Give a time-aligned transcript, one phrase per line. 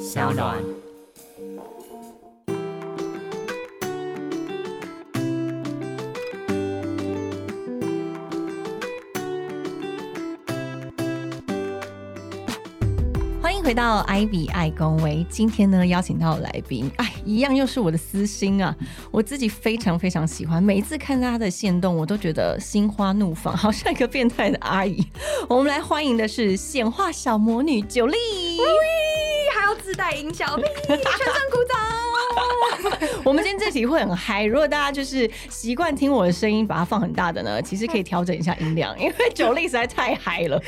[0.00, 0.56] 小暖。
[13.42, 18.74] 欢迎回到 Ivy 爱公维，今天呢邀请到的来宾，哎，一样又是我的私心啊！
[19.10, 25.04] 我自己非常非常喜欢，每一次看到他的线动，我都觉得心花怒放， 好像一个变态的阿姨。
[25.48, 28.16] 我们来欢迎的是显化小魔女九莉，
[29.96, 30.44] 自带音效，
[30.86, 31.95] 全身鼓掌。
[33.24, 40.60] 我们今天这集会很嗨，如果大家就是习惯听我的声音，把它放很大的呢，其实可以调整一下音量， 因为九力实在太嗨了。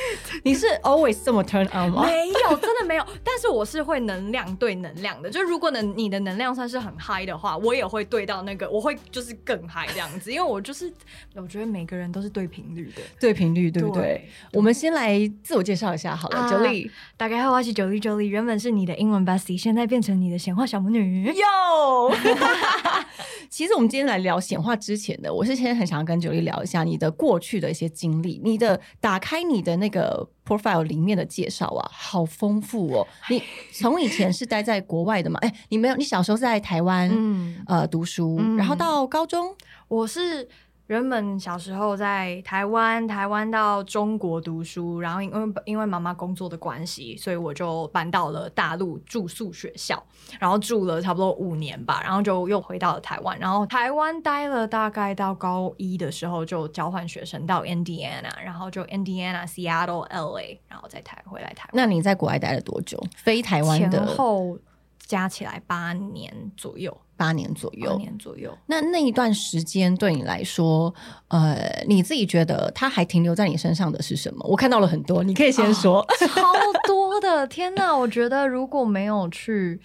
[0.42, 2.04] 你是 always 这么 turn on 吗？
[2.04, 3.06] 没有，真的没有。
[3.22, 10.92] 但是我是会能量对能量的，就如果能你的能量算是很嗨的话，我也会对到那个，我会就是更嗨这样子，因为我就是
[11.34, 14.28] 我觉得每个人都是对频率的，对频率对不对？
[14.52, 22.12] 我们先来自我介绍一下好了，九力，大家好，我是九力，九力原本是你的英文 bestie，现在变成你的闲话小魔女哟。
[23.50, 28.40] 其实我们今天来聊显化之前的，我是先很想跟九莉聊一下你的过去的一些经历。
[28.44, 33.06] 你的打开你的那个 profile 里面的介绍啊，好丰富哦。
[33.30, 33.42] 你
[33.72, 35.38] 从以前是待在国外的嘛？
[35.40, 39.54] 哎，你没有，你小时候在台湾嗯呃读书，然后到高中，
[39.88, 40.48] 我是。
[40.88, 50.02] 原本小时候在台湾，台湾到中国读书，然后因为因为妈妈工作的关系，所以我就搬到了大陆住宿学校，
[50.40, 61.72] 然后住了差不多五年吧，然后就又回到了台湾，然后台湾待了大概到高一的时候就交换学生到 Indiana，然后就 Indiana、Seattle、LA，然后再台回来台湾。
[61.74, 62.98] 那你在国外待了多久？
[63.14, 64.56] 非台湾的后
[64.98, 66.98] 加起来八年左右。
[67.18, 68.56] 八年左右，八年左右。
[68.66, 70.94] 那那一段时间对你来说，
[71.26, 74.46] 呃，你自己觉得它还停留在你身上的是什么？
[74.48, 76.06] 我看到了很多，你可以先说。
[76.20, 76.42] 超
[76.86, 77.94] 多的，天哪！
[77.94, 79.80] 我觉得如果没有去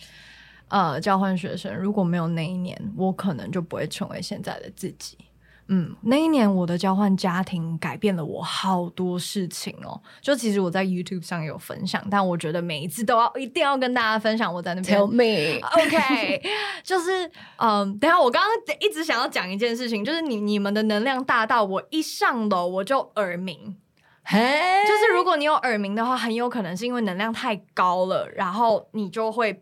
[0.67, 5.17] 呃交换学生，如果没有那一年，我可能就不会成为现在的自己。
[5.67, 9.99] 嗯，那一年我的交换家庭改变了我好多事情哦。
[10.21, 14.53] 就其实我在 YouTube 上有分享，但我觉得每一次都要一定要跟大家分享。
[14.53, 16.41] 我在那边 Tell me，OK，
[16.83, 23.77] 就是嗯，等下我刚刚一直想要讲一件事情，就是你你们的能量大到我一上楼我就耳鸣，
[24.23, 24.39] 嘿，
[24.85, 29.61] 就是如果你有耳鸣的话，很有可能是因为能量太高了，然后你就会。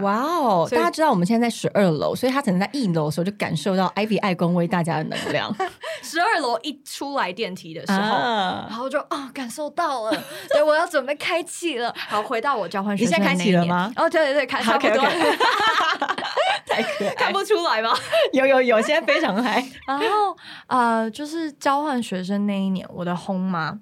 [0.00, 0.68] 哇哦！
[0.70, 5.54] 大家知道我们现在在十二楼，所以他可能在一楼的时候就感受到 Ivy 爱公为大家的能量。
[6.02, 11.94] 十二楼一出来电梯的时候，然后就啊感受到了， 对，我要准备开启了。
[12.08, 13.92] 好，回到我交换学生，你现在开启了吗？
[13.96, 15.02] 哦，对对对，开差不多。
[16.66, 17.90] 太可爱，看不出来吗？
[18.32, 19.62] 有有有，现在非常嗨。
[19.86, 20.36] 然后
[20.68, 23.78] 呃，就是交换学生那一年，我的轰妈。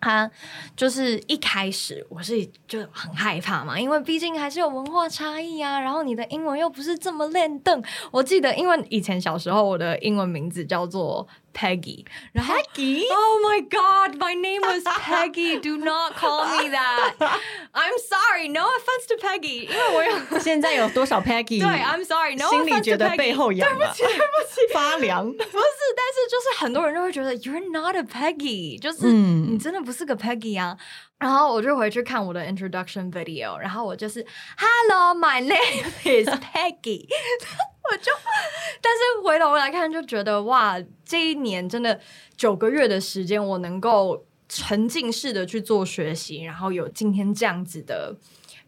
[0.00, 0.30] 他
[0.74, 5.78] 就是一开始我是就很害怕嘛，因为毕竟还是有文化差异啊。
[5.78, 7.82] 然后你的英文又不是这么练邓。
[8.10, 15.59] 我记得，因为以前小时候我的英文名字叫做 Peggy。Peggy？Oh my God, my name was Peggy.
[15.59, 17.15] Do not call me that.
[17.73, 18.49] I'm sorry.
[18.49, 19.67] No offense to Peggy.
[19.69, 21.61] 因为我有现在有多少 Peggy？
[21.61, 22.35] 对，I'm sorry.
[22.35, 22.67] No offense to Peggy.
[22.67, 25.25] 心里觉得背后痒，对不起，对不起，发凉。
[25.31, 25.47] 不是，
[25.95, 30.77] 但是就是很多人都会觉得 You're not a Peggy，就是你真的不是个 Peggy 啊。
[31.17, 34.25] 然后我就回去看我的 introduction video，然后我就是
[34.57, 37.07] Hello, my name is Peggy。
[37.90, 38.12] 我就，
[38.80, 41.98] 但是回头来看，就觉得哇，这一年真的
[42.36, 48.16] 九个月的时间，我能够沉浸式的去做学习，然后有今天这样子的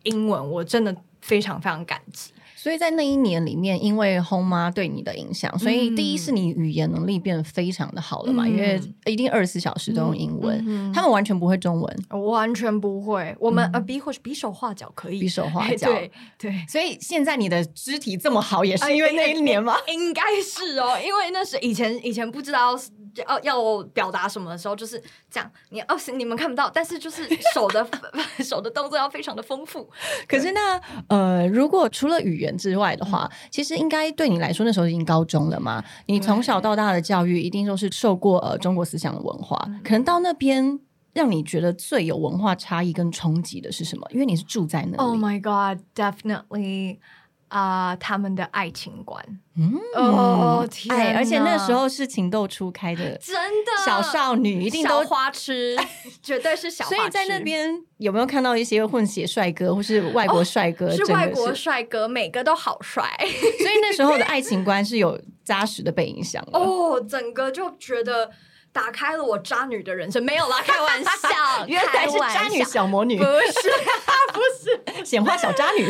[0.03, 2.33] 英文，我真的非常非常感激。
[2.63, 13.35] 所以在那一年里面，因为 home 妈对你的影响，所以第一是你语言能力变得非常的好了嘛，因为一定二十四小时都用英文，他们完全不会中文，完全不会。
[13.41, 16.65] 我们呃比或许比手画脚可以，比手画脚，对对。
[16.69, 19.75] 所以现在你的肢体这么好，也是因为那一年吗？
[19.89, 22.79] 应该是哦，因为那是以前以前不知道。
[23.15, 25.51] 要要表达什么的时候，就是这样。
[25.71, 27.87] 你哦，你们看不到，但是就是 手的
[28.43, 29.89] 手的动作要非常的丰富。
[30.29, 35.83] 可是那呃，如果除了语言之外的话，其实应该对你来说，那时候已经高中了嘛。
[36.07, 40.79] 你从小到大的教育一定都是受过呃中国思想的文化，可能到那边
[41.13, 44.07] 让你觉得最有文化差异跟冲击的是什么？
[44.11, 44.97] 因为你是住在那里。
[44.97, 46.99] Oh my god, definitely.
[47.53, 49.23] 啊，他们的爱情观，
[49.59, 53.35] 嗯，哦天，而且那时候是情窦初开的，真
[53.65, 55.77] 的小少女一定都花痴，
[56.23, 56.87] 绝对是小。
[56.87, 60.91] 所以在那边有没有看到一些混血帅哥或是外国帅哥？
[60.97, 63.05] 是外国帅哥，每个都好帅。
[63.21, 68.31] 所以那时候的爱情观是有扎实的被影响哦，整个就觉得。
[68.75, 70.25] 打开了我渣女的人生。
[70.25, 73.71] 没有啦，开玩笑，原来是渣女小魔女，不是，
[74.33, 74.41] 不
[74.99, 75.85] 是显化小渣女。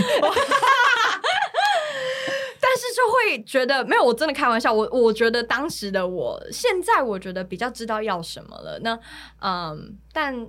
[2.83, 4.73] 是就会觉得没有，我真的开玩笑。
[4.73, 8.81] 我我觉得当时的我，现在我觉得比较知道要什么了。
[8.81, 8.99] 那
[9.41, 10.49] 嗯，但。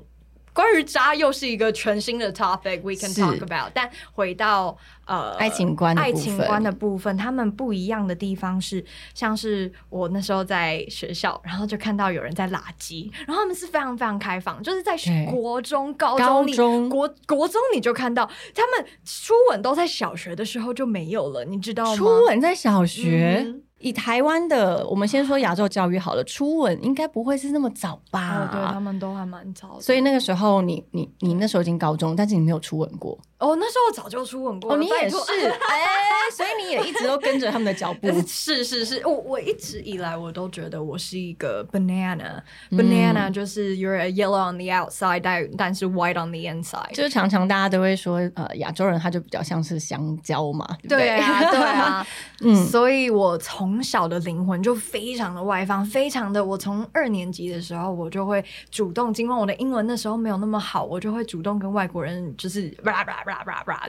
[0.53, 3.71] 关于渣又是一个全新的 topic，we can talk about。
[3.73, 8.83] 但回到呃爱情观爱情观的部分，他们不一样的地方是，
[9.13, 14.95] 像是我那时候在学校，然后就看到有人在垃圾，然后他们是非常非常开放，就是在
[15.29, 16.17] 国中、高
[16.47, 21.95] 中、国国中你就看到他们初吻都在小学的时候就没有了，你知道吗？
[21.95, 23.55] 初吻在小学。
[23.83, 28.45] 以台湾的，我们先说亚洲教育好了，初吻应该不会是那么早吧？
[28.45, 33.19] 哦对他们都还蛮早，所以那个时候你你你那时候已经高中，但是你没有初吻过。
[33.39, 35.17] 哦，那时候早就初吻过，你也是，
[35.67, 35.85] 哎，
[36.31, 38.07] 所以你也一直都跟着他们的脚步。
[38.25, 46.93] 是是是，我我一直以来我都觉得我是一个 banana，banana 就是 you're a yellow on the outside，但但是 white on the inside。
[46.93, 52.07] 就是常常大家都会说，呃，亚洲人他就比较像是香蕉嘛，对啊，对啊，
[52.39, 58.41] 嗯，所以我从小的灵魂就非常的外放，非常的，我从二年级的时候我就会
[58.71, 62.73] 主动，尽管我的英文那时候没有那么好，我就会主动跟外国人就是。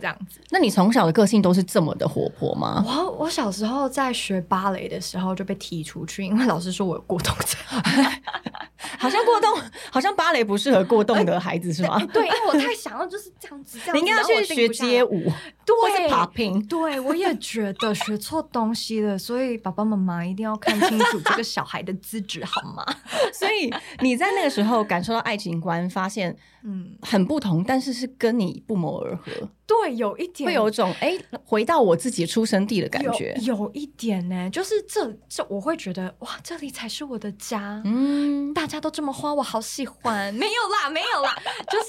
[0.01, 2.85] 这样子，那你从小的个性都是这么的活泼吗？
[2.87, 7.83] 我我小时候在学芭蕾的时候就被踢出去，因为老师说我有过动症。
[8.99, 9.59] 好像过动，
[9.91, 11.99] 好像芭蕾不适合过动的孩子是吗？
[12.13, 15.31] 对，因为我太想要就是这样子， 你应该要去学街舞，
[15.67, 16.69] 对，popping。
[16.69, 22.85] 对，我也觉得学错东西了，所以爸爸妈妈一定要看清楚这个小孩的资质好吗？
[23.33, 29.31] 所以你在那个时候感受到爱情观，发现嗯很不同，但是是跟你不谋而合。
[29.67, 33.35] 对，有一点会有种哎，回到我自己出生地的感觉。
[33.43, 37.81] 有一点呢，就是这这，我会觉得哇，这里才是我的家。
[37.85, 40.35] 嗯，大家都这么花，我好喜欢。
[40.35, 41.35] 没有啦， 没有啦，
[41.71, 41.87] 就是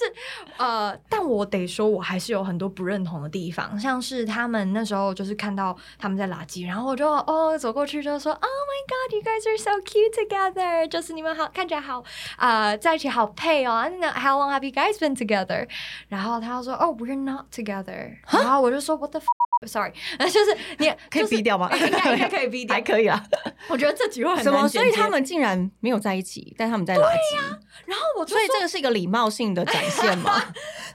[0.57, 12.01] 呃，但我得说，我还是有很多不认同的地方，像是他们那时候就是看到他们在垃圾，然后我就哦走过去就说，Oh my God，you guys are so cute together，就是你们好看起来好
[12.38, 13.92] 啊，在一起好配哦。
[14.00, 15.68] 那 How long have you guys been together？
[16.07, 17.64] 然后他说，Oh we're not together。
[17.65, 19.21] together，然后我就说 What the
[19.65, 21.69] sorry， 就是你 可以逼掉吗？
[21.75, 23.23] 应该应该可以逼掉，还可以啊。
[23.67, 24.67] 我觉得这句话很什么？
[24.67, 27.57] 所以他们竟然没有在一起，但他们在垃圾。
[27.85, 30.33] 然后我所以这个是一个礼貌性的展现吗？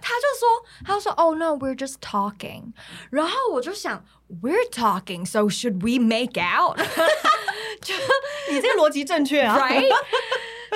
[0.00, 0.48] 他就说，
[0.84, 2.72] 他就说，Oh no，we're just talking。
[3.10, 4.04] 然后我就想
[4.42, 6.78] ，We're talking，so should we make out？
[7.82, 7.94] 就
[8.50, 9.88] 你这个逻辑正确啊，Right？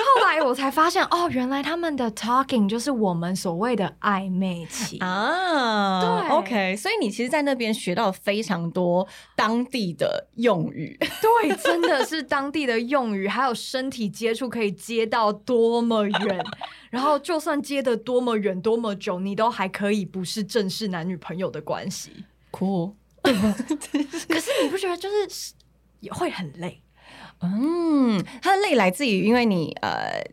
[0.01, 6.01] 后来我才发现，哦，原来他们的 talking 就是我们所谓的暧昧期啊。
[6.01, 10.97] 对，OK，所以你其实，在那边学到非常多当地的用语。
[10.99, 16.45] 对，真的是当地的用语，还有身体接触可以接到多么远，
[16.91, 22.11] 然后就算接的多么远、多么久，你都还可以不是正式男女朋友的关系。
[22.51, 23.31] Cool， 可
[24.39, 25.53] 是你不觉得就是
[25.99, 26.81] 也会很累？
[27.53, 30.23] 嗯，他的累来自于因为你呃。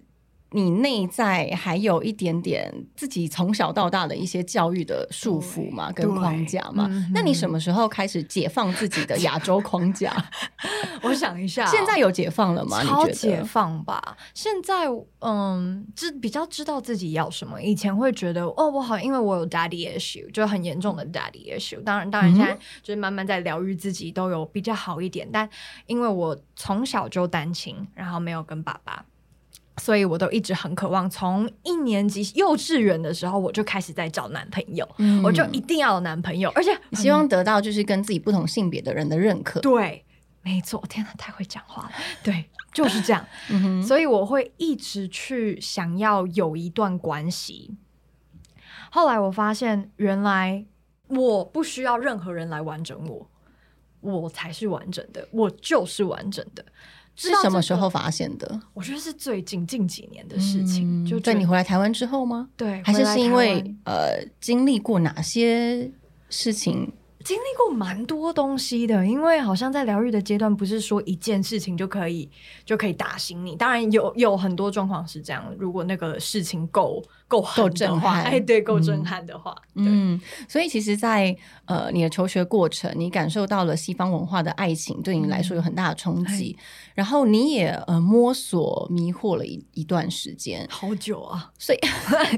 [0.53, 6.89] 你内在还有一点点自己从小到大的一些教育的束缚嘛，跟框架嘛？
[7.13, 10.15] 那你什么时候开始解放自己的亚洲框架？
[11.03, 12.83] 我想一下，现在有解放了吗？
[12.85, 14.17] 超解放吧！
[14.35, 14.87] 现在
[15.21, 17.61] 嗯，知比较知道自己要什么。
[17.61, 21.83] 以前会觉得哦，我好，因为我有 daddy issue，就很严重的 daddy issue。
[21.83, 25.29] 当然，当然现在就是慢慢在疗愈自己，都有比较好一点。
[25.33, 25.49] 但
[25.87, 29.05] 因为我从小就单亲，然后没有跟爸爸。
[29.79, 34.87] 所以我都一直很渴望，从一年级幼稚园的时候我就开始在找男朋友，
[35.25, 39.61] 我就一定要有男朋友，而且希望得到就是跟自己不同性别的人的认可。
[39.61, 40.05] 对，
[40.43, 41.93] 没错，天哪，太会讲话了。
[42.23, 43.27] 对，就是这样。
[43.83, 47.77] 所以我会一直去想要有一段关系。
[48.91, 50.67] 后来我发现，原来
[51.09, 53.31] 我不需要任何人来完整我，
[54.01, 56.63] 我才是完整的，我就是完整的。
[57.15, 58.61] 是什么时候发现的？
[58.75, 62.49] 我觉得是最近近几年的事情，就在你回来台湾之后吗？
[62.57, 65.91] 对，还是是因为呃经历过哪些
[66.31, 66.91] 事情？
[67.25, 72.29] 经历过蛮多东西的，因为好像在疗愈的阶段，不是说一件事情就可以
[72.65, 73.55] 就可以打醒你。
[73.55, 77.01] 当然有有很多状况是这样，如果那个事情够
[77.33, 81.35] 够够震撼，哎，对，够震撼的话，嗯，所以其实，在
[81.65, 86.55] 呃你的求学过程，你感受到了西方文化的爱情，对你来说有很大的冲击，
[86.95, 91.51] 然后你也呃摸索迷惑了一一段时间，好久啊。
[91.59, 91.79] 所以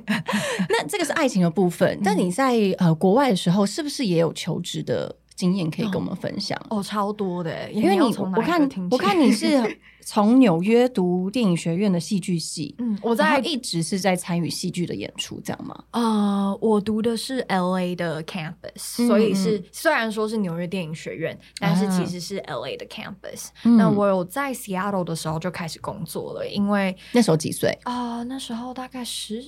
[0.71, 4.85] 那这个是爱情的部分，但你在呃国外的时候，是不是也有求职？
[4.85, 6.59] 的经验可以跟我们分享？
[6.71, 15.85] 哦，超多的，因为你我看我看你是 从纽约读电影学院的戏剧系，嗯，我在一直是在参与戏剧的演出，这样吗？
[15.93, 23.49] 呃，我读的是 L A 的 campus，所以是虽然说是纽约电影学院，但是其实是 L A 的 campus。
[23.63, 28.23] 那我有在 Seattle 的时候就开始工作了，因为那时候几岁啊？
[28.25, 29.41] 那时候大概十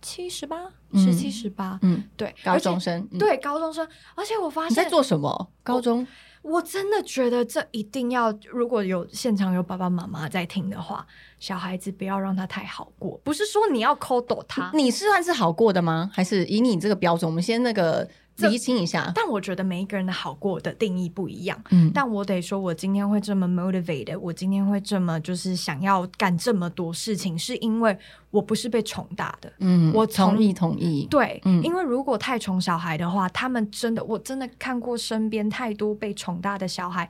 [0.00, 0.56] 七十八，
[0.94, 5.50] 十七十八，嗯，对，高中生，对，高中生，而且我发现你在做什么？
[5.62, 6.06] 高中。
[6.42, 11.06] 我真的觉得这一定要，如果有现场有爸爸妈妈在听的话，
[11.38, 13.20] 小孩子不要让他太好过。
[13.22, 16.10] 不是说你要抠抖他，你是算是好过的吗？
[16.12, 18.08] 还是以你这个标准，我们先那个。
[18.48, 21.62] 厘清一下，但我觉得每一个人的好过的定义不一样。
[21.70, 27.96] 嗯，但我得说，我今天会这么 motivated，我今天会这么就是想要干这么多事情，是因为
[28.30, 29.52] 我不是被宠大的。
[29.58, 31.06] 嗯，我同意同意。
[31.10, 37.08] 对，嗯因为如果太宠小孩的话，他们真的，我真的看过身边太多被宠大的小孩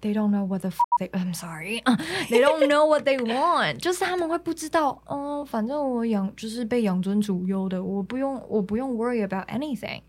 [0.00, 9.46] ，they don't know what the they I'm sorry，they don't know what they want，就是他们会不知道，嗯，反正我养就是被养尊处优的，我不用我不用 worry about
[9.48, 10.00] anything。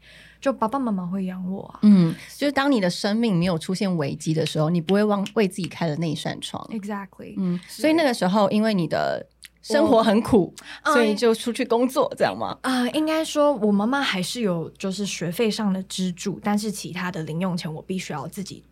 [0.43, 9.25] 就爸爸妈妈会养我啊，嗯，就是当你的生命没有出现危机的时候，你不会忘为自己开了那一扇窗，exactly，嗯，所以那个时候因为你的
[9.61, 12.57] 生活很苦，所以就出去工作，这样吗？
[12.63, 18.65] 啊，应该说我妈妈还是有就是学费上的支柱，但是其他的零用钱我必须要自己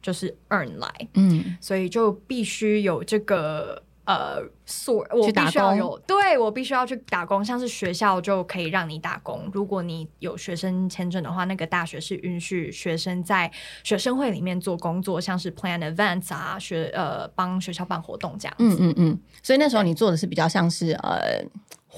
[0.00, 3.82] 就是 earn 来，嗯，所以就必须有这个。
[4.08, 7.44] 呃，所我必须要有，对我必须要去打工。
[7.44, 13.52] 像是学校就可以让你打工，如果你有学生签证的话，那个大学是允许学生在
[13.84, 18.54] 学生会里面做工作，像是 plan events 啊，学呃帮学校办活动这样。
[18.58, 21.44] 嗯嗯嗯，所以那时候你做的是比较像是呃。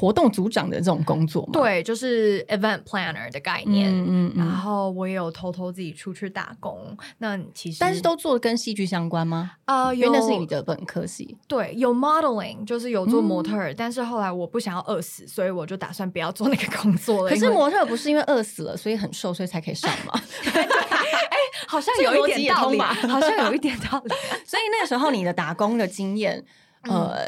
[0.00, 3.90] 活动组长的这种工作，对，就是 event planner 的概念。
[3.92, 4.34] 嗯嗯。
[4.34, 6.96] 然后我也有偷偷自己出去打工。
[7.18, 9.50] 那其实，但是都做跟戏剧相关吗？
[9.66, 11.36] 啊，因为那是你的本科系。
[11.46, 13.74] 对，有 modeling，就是有做模特儿。
[13.74, 17.28] 但是后来我不想要饿死，所以我就打算不要做那个工作了。
[17.28, 20.18] 可是模特不是因为饿死了，所以很瘦，所以才可以上吗？
[20.48, 21.36] 哎，
[21.68, 24.08] 好像有一点道理，好像有一点道理。
[24.46, 26.42] 所以那个时候你的打工的经验，
[26.84, 27.18] 呃。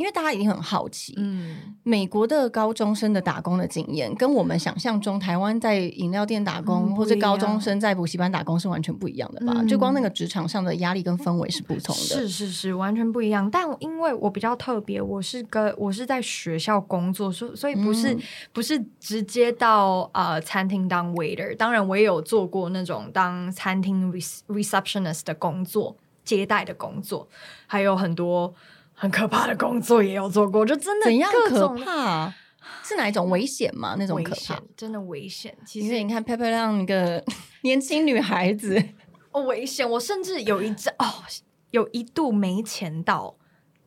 [0.00, 9.62] 因为大家一定很好奇，嗯，美国的高中生的打工的经验，跟我们想象中台湾在饮料店打工或者高中生在补习班打工是完全不一样的吧？
[9.68, 13.50] 就光那个职场上的压力跟氛围是不同的，是是是，完全不一样。
[13.50, 18.16] 但因为我比较特别，我是跟我是在学校工作，所所以不是
[18.54, 21.54] 不是直接到呃餐厅当 waiter。
[21.54, 24.10] 当然，我也有做过那种当餐厅
[24.48, 27.28] receptionist 的工作，接待的工作，
[27.66, 28.54] 还有很多。
[29.00, 32.30] 很可怕的工作也有做过，就真的怎样可怕？
[32.84, 33.96] 是哪一种危险吗？
[33.98, 35.56] 那种可怕，真的危险。
[35.64, 37.24] 其实你看，漂漂亮一个
[37.64, 38.78] 年轻女孩子，
[39.32, 39.88] 哦，危险！
[39.88, 41.06] 我甚至有一阵哦，
[41.70, 43.34] 有一度没钱到。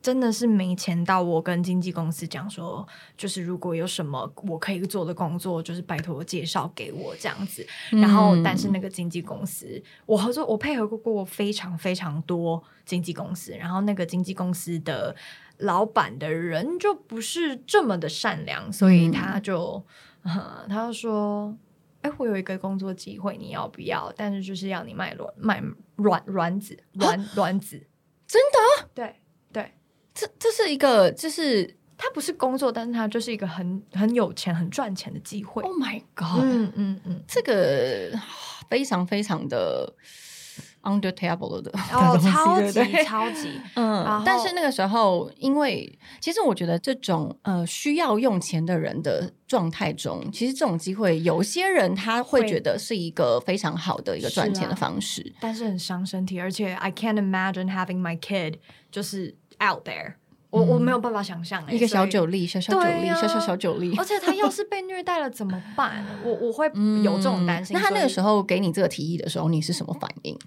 [0.04, 7.66] 真的是没钱到，我跟经纪公司讲说，就是如果有什么我可以做的工作，就是拜托介绍给我这样子。
[7.88, 15.16] 然后，但是那个经纪公司，我合作，我配合过过非常非常多经纪公司，然后那个经纪公司的
[15.56, 19.82] 老板的人就不是这么的善良，所以他就
[20.22, 21.56] 他就说
[22.04, 24.12] ：“哎，我有一个工作机会，你要不要？
[24.14, 25.62] 但是就是要你卖卵卖
[25.96, 27.86] 卵卵子卵卵子，
[28.26, 28.90] 真的？
[28.92, 29.14] 对。”
[30.14, 35.60] 这这是一个，就是他不是工作，但是他就是一个很很有钱、很赚钱的机会。
[35.62, 36.40] Oh my god！
[36.42, 38.16] 嗯嗯嗯，这个
[38.70, 39.92] 非常非常的
[40.82, 44.22] under table 的哦，超级超级嗯。
[44.24, 56.38] 但是那个时候，因为其实我觉得这种呃需要用钱的人的状态中，其实这种机会，有些人他会觉得是一个非常好的一个赚钱的方式，但是很伤身体。
[56.40, 58.54] 而且 I can't imagine having my kid
[58.92, 59.36] 就是。
[59.60, 60.14] Out there，
[60.50, 63.94] 我我没有办法想象一个小酒力，小小酒力，小小小酒力。
[63.96, 66.04] 而且他要是被虐待了怎么办？
[66.24, 66.66] 我我会
[67.02, 67.76] 有这种担心。
[67.76, 70.38] 那他那个时候给你这个提议的时候，你是什么反应？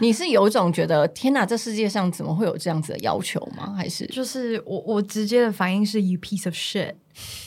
[0.00, 3.74] 你是有一种觉得天哪，这世界上怎么会有这样子的要求吗？
[3.76, 6.94] 还是就是我我直接的反应是 You piece of shit。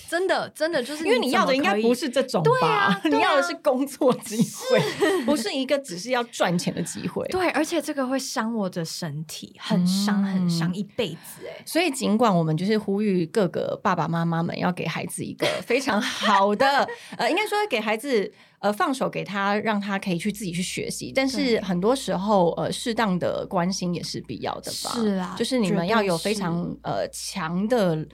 [0.09, 2.99] 真的，真的就是因为你要的应该不是这种吧？
[3.05, 7.23] 你要的是工作机会，不是一个只是要赚钱的机会。
[7.29, 11.45] 对，而且这个会伤我的身体，很伤，很伤一辈子。
[11.47, 21.11] 哎，所以尽管我们就是呼吁各个爸爸妈妈们要给孩子一个非常好的， 呃，应该说给孩子呃放手给他，让他可以去自己去学习。
[21.15, 24.91] 但是很多时候，呃，适当的关心也是必要的吧？
[24.93, 28.07] 是啊，就是你们要有非常呃强的。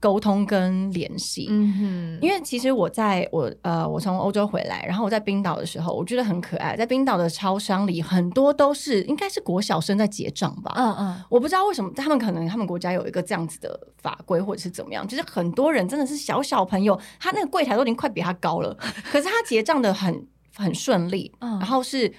[0.00, 1.46] 沟通跟联系。
[1.50, 6.76] 嗯哼，因为其实我在我呃，我从欧洲回来，然后我在冰岛的时候，我觉得很可爱。
[6.76, 10.72] 在冰岛的超商里，很多都是应该是国小生在结账吧。
[10.76, 18.76] 嗯嗯，我不知道为什么他们可能他们国家有一个这样子的法规，或者是怎么样，就是很多人真的是小小朋友，他那个柜台都已经快比他高了，
[19.10, 22.12] 可是他结账的很很顺利，然后是。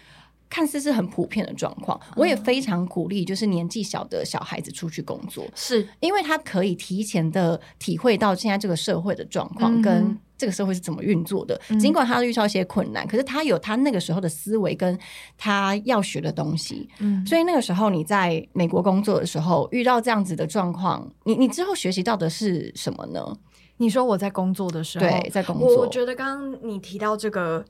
[0.50, 11.60] 看似是很普遍的状况，我也非常鼓励，就是年纪小的小孩子出去工作，是因为他可以提前的体会到现在这个社会的状况跟这个社会是怎么运作的。
[11.80, 14.98] 尽管他遇到一些困难，可是他有他那个时候的思维跟
[15.38, 16.90] 他要学的东西。
[17.00, 23.38] 嗯，所以那个时候你在美国工作的时候遇到这样子的状况，你你之后学习到的是什么呢？
[23.78, 27.64] 你说我在工作的时候，对，在工作，我觉得刚刚你提到这个，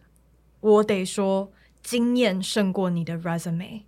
[0.61, 1.51] 我得说。
[1.83, 3.81] 经验胜过你的 resume，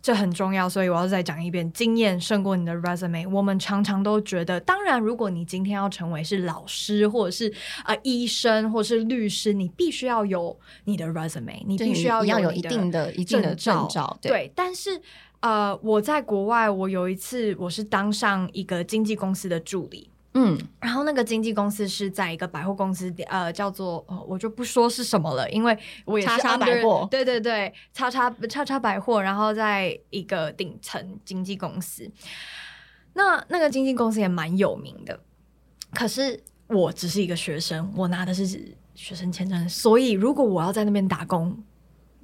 [0.00, 3.28] 这很重要，所以我要再讲一遍：经验胜过你的 resume。
[3.30, 7.52] 我们常常都觉得，当然，如果你今天要成为是老师，或者是
[7.84, 14.18] 啊医生，或者是律师，你必须要有你的 resume，你必须要有一定的一定的证照。
[14.20, 15.00] 对，但是
[15.40, 20.08] 呃，我在国外，我有一次我是当上一个经纪公司的助理。
[20.36, 32.10] 嗯，然后那个经纪公司是在一个百货公司，呃，叫做我就不说是什么了，因为我也是叉叉百货，对对对，叉叉叉叉百货，然后在一个顶层经纪公司，
[33.12, 35.20] 那那个经纪公司也蛮有名的，
[35.92, 38.44] 可是我只是一个学生，我拿的是
[38.94, 41.56] 学生签证，所以如果我要在那边打工。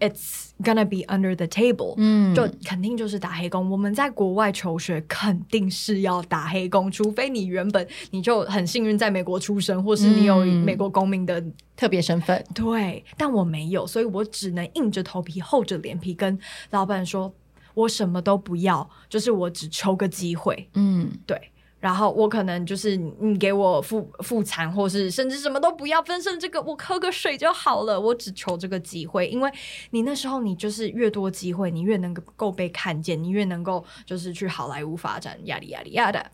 [0.00, 3.71] It's gonna be under the table，嗯，就肯定就是打黑工。
[3.71, 11.45] 我们在国外求学，肯定是要打黑工，除非你原本你就很幸运在美国出生，或是你有美国公民的
[11.76, 12.42] 特别身份。
[12.54, 16.38] 对，但我没有，所以我只能硬着头皮、厚着脸皮跟
[16.71, 17.30] 老板说，
[17.75, 20.66] 我什么都不要，就是我只求个机会。
[20.73, 21.50] 嗯，对。
[21.81, 28.01] 然后我可能就是你给我复复残，或是甚至什么都不要分剩，这个我喝个水就好了。
[28.01, 29.51] 我只求这个机会，因为
[29.91, 36.31] 你那时候你就是越多机会，你越能够被看见，你越能够就是去好莱坞发展，压力压力压的。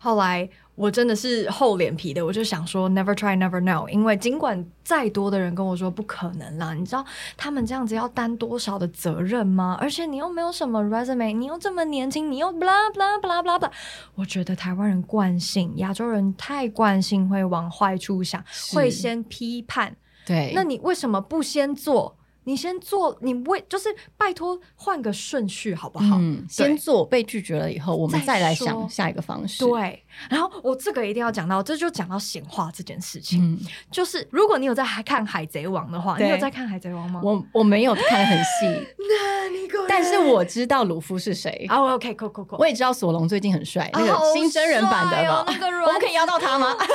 [0.00, 0.48] 后来。
[0.74, 7.04] 我真的是厚脸皮的，我就想说 never try never know，因为尽管再多的人跟我说不可能啦，你知道
[7.36, 9.76] 他们这样子要担多少的责任吗？
[9.80, 13.70] 而且你又没有什么 resume，你又这么年轻，你又 blah blah blah blah blah，
[14.14, 19.94] 我觉得台湾人惯性，亚洲人太惯性会往坏处想，会先批判。
[20.24, 22.16] 对，那你为什么不先做？
[22.44, 26.16] 你先做，你为就是拜托换个顺序好不好？
[26.18, 29.64] 嗯，先做被拒绝了以后，我们再来想下一个方式。
[29.64, 33.42] 对，然后我这个一定要讲到，这就讲到显化这件事情。
[33.42, 37.20] 嗯，就是如果你有在看《海贼王》的话，你有在看《海贼王》吗？
[37.22, 41.66] 我我没有看的很细， 那你但是我知道鲁夫是谁。
[41.68, 42.56] 啊，OK，cool cool cool。
[42.58, 45.44] 我也知道索隆最近很帅，那个新真人版的嘛，
[45.86, 46.76] 我们可以邀到他吗？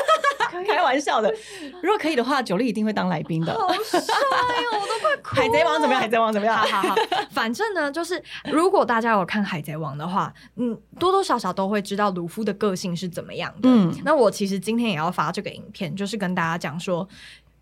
[0.67, 1.33] 开玩笑的，
[1.83, 3.53] 如果可以的话，九力一定会当来宾的。
[3.53, 5.35] 好帅哦，我都快哭。
[5.37, 6.01] 海贼王怎么样？
[6.01, 6.57] 海贼王怎么样？
[6.57, 6.95] 好好好，
[7.31, 8.21] 反正呢，就是
[8.51, 13.69] 如果大家有看海贼王的话，嗯，多多少少都会知道鲁夫的个性是怎么样的。
[13.69, 17.07] 嗯，那我其实今天也要发这个影片，就是跟大家讲说，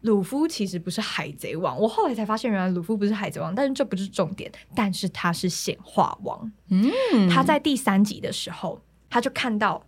[0.02, 1.78] 鲁夫其实不是海贼王。
[1.80, 4.52] 我后来才发现，原来鲁夫不是海贼王，但是这不是重点。
[4.74, 6.52] 但是他是显化王。
[6.70, 9.84] 嗯，他在第三集的时候，他就看到。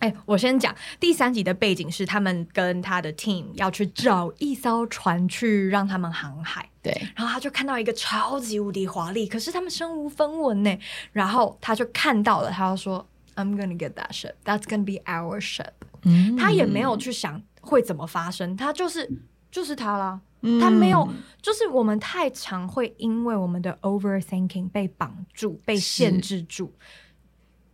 [0.00, 6.68] 哎，我先讲第三集的背景是他们跟他的 team 要去找一艘船去让他们航海。
[6.82, 10.78] 对，然后他就看到一个超级无敌华丽，可是他们身无分文呢。
[11.12, 14.34] 然后他就看到了，他就说：“I'm gonna get that ship.
[14.44, 15.72] That's gonna be our ship。”
[16.04, 19.10] 嗯，他也没有去想会怎么发生，他就是
[19.50, 20.20] 就是他啦。
[20.60, 21.08] 他没有，
[21.40, 26.74] 就是我们太常会因为我们的 overthinking 被绑住、被限制住，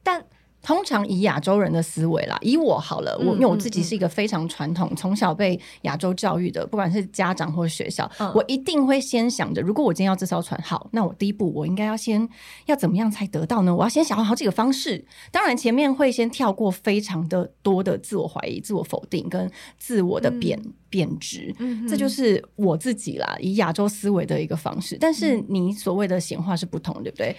[0.05, 0.25] 但。
[0.63, 12.27] 通常以亚洲人的思维啦，以我好了，我因为我自己是一个非常传统，从小被亚洲教育的，不管是家长或学校，我一定会先想着，如果我今天要这艘船，好，那我第一步我应该要先
[12.67, 13.75] 要怎么样才得到呢？
[13.75, 20.57] 我要先想好几个方式，当然前面会先跳过非常的多的自我怀疑、自我否定跟自我的贬
[20.89, 21.53] 贬值，
[21.89, 24.97] 这就是我自己啦，以亚洲思维的一个方式。
[25.01, 27.35] 但是你所谓的显化是不同，对不对？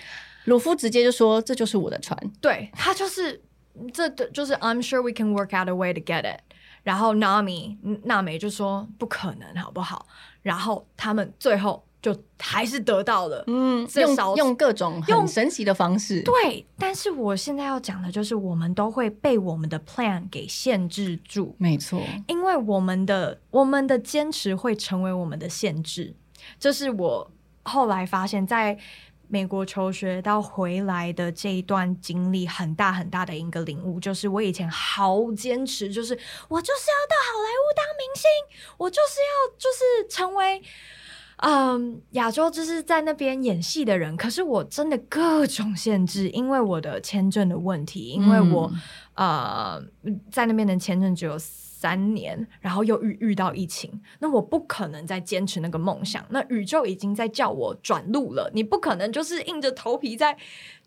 [0.46, 3.42] 鲁夫直接就说：“这就是我的船。”对他就是
[3.94, 6.42] 这的，就是 I'm sure we can work out a way to get it。
[6.84, 10.06] 然后 Nami 娜美就说：“不可能，好不好？”
[10.44, 16.22] 然后他们最后就还是得到了，嗯，用用各种很神奇的方式。
[16.24, 21.56] 对，但是我现在要讲的就是，我们都会被我们的 plan 给限制住。
[21.58, 26.14] 没错，因为我们的我们的坚持会成为我们的限制。
[26.60, 27.32] 这是我
[27.64, 28.78] 后来发现，在。
[29.34, 36.14] 美国求学到回来的这一段经历，很大很大的一个领悟，就是我以前好坚持，就是
[36.48, 38.30] 我就是要到好莱坞当明星，
[38.78, 40.62] 我就是要就是成为。
[41.38, 48.72] 嗯，亚洲就是在那边演戏的人，可是我真的各种限制，因为我的签证的问题，因为我
[49.16, 49.82] 呃
[50.32, 51.38] 在那边的签证只有
[51.84, 56.26] 三年，然后又遇遇到疫情，那我不可能再坚持那个梦想。
[56.30, 60.38] 那宇宙已经在叫我转路了，你不可能就是硬着头皮在。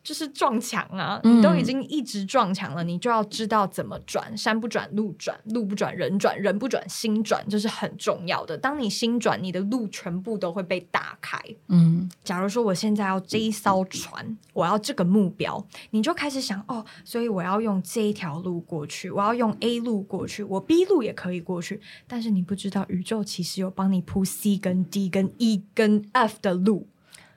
[0.06, 1.20] 就是撞墙啊！
[1.24, 4.36] 你都已经一直撞墙了，你就要知道怎么转。
[4.36, 8.56] 山不转路转，路不转人转，人不转心转，这是很重要的。
[8.56, 11.36] 当你心转，你的路全部都会被打开。
[11.66, 21.80] 嗯，假如说我现在要这一艘船，我要这个目标，你就开始想哦，所以我要用这一条路过去，我要用 A 路过去，我 B 路也可以过去。
[22.06, 26.86] 但是你不知道，宇宙其实有帮你铺 C 跟 D 跟 E 跟 F 的路。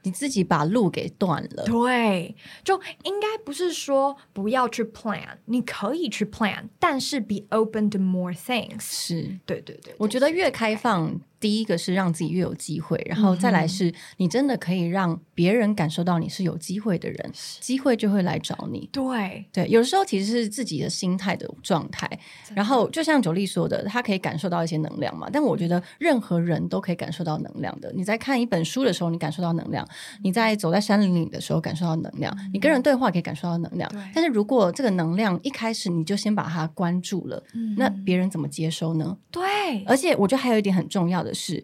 [0.04, 8.80] 你自己把路给断了，对，就应该不是说不要去 plan，你可以去 plan，但是 be open to more things。
[8.82, 11.20] 是对对对，我觉得越开放。
[11.40, 18.90] 第一个是让自己越有机会，然后再来是你真的可以让别人感受到你是有机会的人，机会就会来找你。
[18.92, 22.10] 对对，有时候其实是自己的心态的状态。
[22.54, 25.30] 然后就像九力说的，他可以感受到一些能量嘛。
[25.32, 27.92] 但我觉得任何人都可以感受到能量的。
[27.96, 29.86] 你在看一本书的时候，你感受到能量；
[30.22, 33.90] 你在走在山林里的时候，感受到能量；你跟人对话可以感受到能量。
[34.14, 37.42] 但是如果这个能量一开始你就先把它关注了，
[37.78, 39.18] 那别人怎么接收呢？
[39.32, 39.42] 对，
[39.86, 41.29] 而且我觉得还有一点很重要的。
[41.34, 41.64] 是，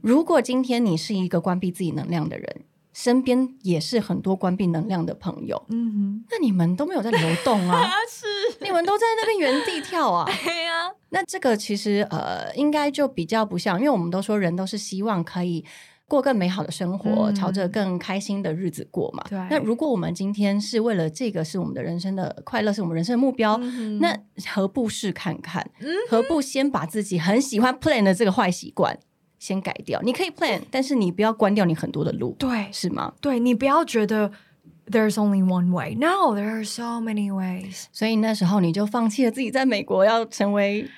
[0.00, 7.88] 如果今天你是一个关闭自己能量的人，身边也是很多关闭能量的朋友，嗯哼，那你们都没有在流动啊？
[8.10, 8.26] 是，
[8.60, 10.24] 你们都在那边原地跳啊？
[10.44, 10.92] 对呀。
[11.10, 15.64] 那这个其实呃，应该就比较不像，因为我们都说人都是希望可以
[16.08, 19.22] 过更美好的生活，朝着更开心的日子过嘛。
[19.28, 19.38] 对。
[19.50, 23.56] 那如果我们今天是为了这个是我们的人生的快乐，是我们人生的目标，
[24.00, 25.70] 那何不试看看？
[25.80, 28.98] 嗯何不先把自己很喜欢 plan 的这个坏习惯？
[29.38, 33.12] 先改掉，你可以 plan， 但是你不要关掉你很多的路，对，是吗？
[33.20, 34.32] 对你不要觉得
[34.90, 37.84] there's only one way，no there are so many ways。
[37.92, 40.88] 所以那时候你就放弃了自己在美国要成为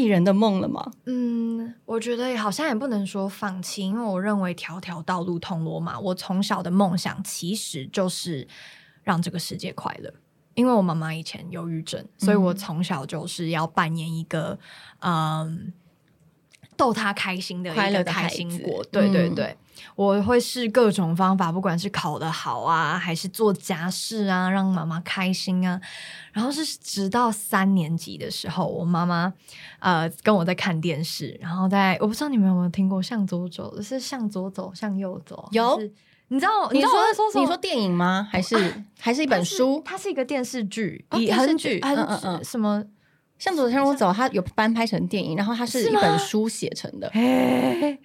[0.00, 0.90] 艺人的梦了吗？
[1.04, 5.98] 嗯，我觉得好像也不能说放弃，因为我认为条条道路通罗马。
[6.00, 8.48] 我从小的梦想其实就是
[9.02, 10.12] 让这个世界快乐，
[10.54, 14.58] 因为我妈妈以前忧郁症，所以我从小就是要扮演一个
[15.00, 15.72] 嗯。
[16.76, 19.54] 逗她开心的快乐的开心果，对对对，
[19.96, 25.80] 我会试各种方法，不管是考得好啊，还是做家事啊，让妈妈开心啊。
[26.32, 29.32] 然后是直到三年级的时候，我妈妈
[29.80, 35.48] 呃跟我在看电视，然后在我不知道你们有没有听过“向左走”是向左走，向右走。
[35.52, 35.80] 有，
[36.28, 36.90] 你知道你说
[37.34, 38.28] 你说电影吗？
[38.30, 39.82] 还是还是一本书？
[39.84, 42.84] 它是一个电视剧，电视剧，嗯嗯嗯，什么？
[43.38, 47.08] 向左向右走，它有翻拍成电影，然后它是一本书写成的。
[47.08, 47.98] 哎，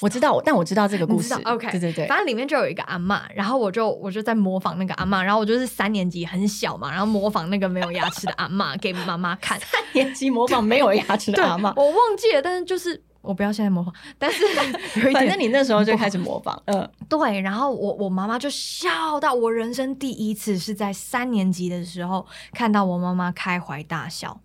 [0.00, 1.34] 我知道，但我知道这个故事。
[1.44, 9.58] OK，对对对，反正里面就有一个阿妈，然后我就我就在模仿那个阿妈，然后我就是三年级很小嘛，然后模仿那个没有牙齿的阿妈给妈妈看。
[9.60, 13.02] 三年级模仿没有牙齿的 阿妈，我忘记了，但是就是。
[13.22, 14.44] 我不要现在模仿，但是
[15.14, 17.40] 反正你那时候就开始模仿，嗯，对。
[17.40, 24.40] 然后我我妈妈就笑到我人生第一次是在三年级的时候看到我妈妈开怀大笑，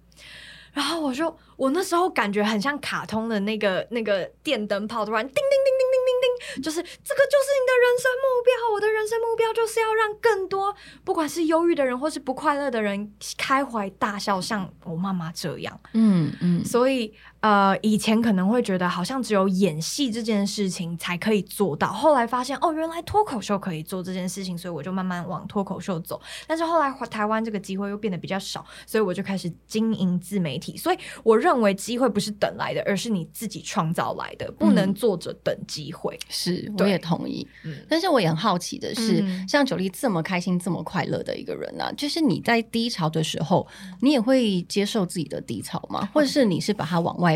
[0.77, 17.11] 然后我就我那时候感觉很像卡通的那个那个电灯泡突然叮叮叮叮叮叮叮，就是这个就是你的人生目标，我的人生目标就是要让更多不管是忧郁的人或是不快乐的人开怀大笑，像我妈妈这样，嗯嗯，所以。
[17.41, 26.19] 呃，以前可能会觉得好像只有演戏这件事情才可以做到，后来发现哦，原来脱口秀可以做这件事情，所以我就慢慢往脱口秀走。
[26.47, 30.75] 但是后来台湾这个机会又变得比较少，所以我就开始经营自媒体。
[30.75, 36.17] 所以我认为机会不是等来的，而是你自己创造来的，不能坐着等机会。
[36.29, 37.47] 是，我也同意。
[37.63, 43.67] 嗯但是我也很好奇的是，像九力这么开心、这么快乐的一个人啊，就是你在低潮的时候，
[44.01, 46.09] 你也会接受自己的低潮吗？
[46.13, 47.26] 或者是你是把它往外？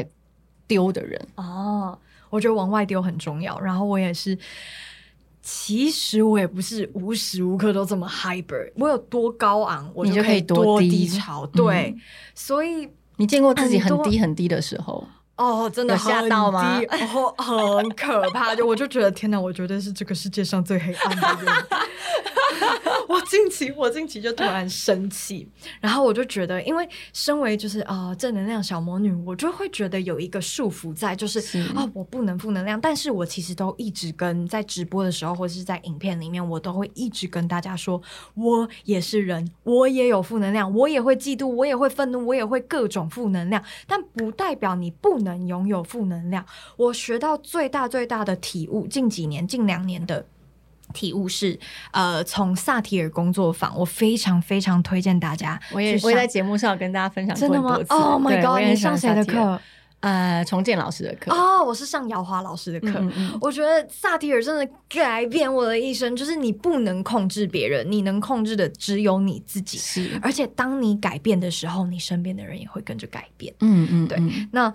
[0.71, 1.97] 丢的人哦，
[2.29, 3.59] 我觉得往外丢很重要。
[3.59, 4.37] 然后我也是，
[5.41, 8.71] 其实我也不是无时无刻都这么 hyper。
[8.77, 11.45] 我有多高昂，我就可以多低潮。
[11.47, 11.93] 对，
[12.33, 15.05] 所以你见过自己很低很低的时候？
[15.35, 16.79] 哦，真的吓到吗？
[16.89, 21.53] 哦很可怕，就我就觉得天哪，我绝对是这个世界上最黑暗的人。
[23.11, 25.45] 我近期我近期就突然生气，
[25.81, 31.39] 然后我就觉得，因为身为就是啊正能量小魔女，我就会觉得有一个束缚在，就是
[31.75, 38.01] 啊我不能负能量，但是我其实都一直跟在直播的时候或者是在影片里面，我都会一直跟大家说，
[38.35, 46.45] 我也是人，我也有负能量，我也会嫉妒，我也会愤怒，我也会各种负能量，但不代表你不能拥有负能量。
[46.77, 50.25] 我学到最大最大的体悟，近几年近两年的。
[50.91, 51.59] 体悟是，
[51.91, 55.59] 呃，从萨提尔工作坊，我非常非常推荐大家。
[55.71, 58.63] 我也我也在节目上跟大家分享过真的吗？Oh my god！
[58.67, 59.59] 你上谁的课？
[60.01, 62.99] 呃，重建老师的课哦，我是上姚华老师的课。
[63.39, 69.77] 我觉得萨提尔真的改变我的一生，就是你不能控制别人，你能控制的只有你自己。
[69.77, 73.53] 是，而且当你改变的时候，你身边的人也会跟着改变。
[73.59, 74.19] 嗯嗯，对。
[74.51, 74.73] 那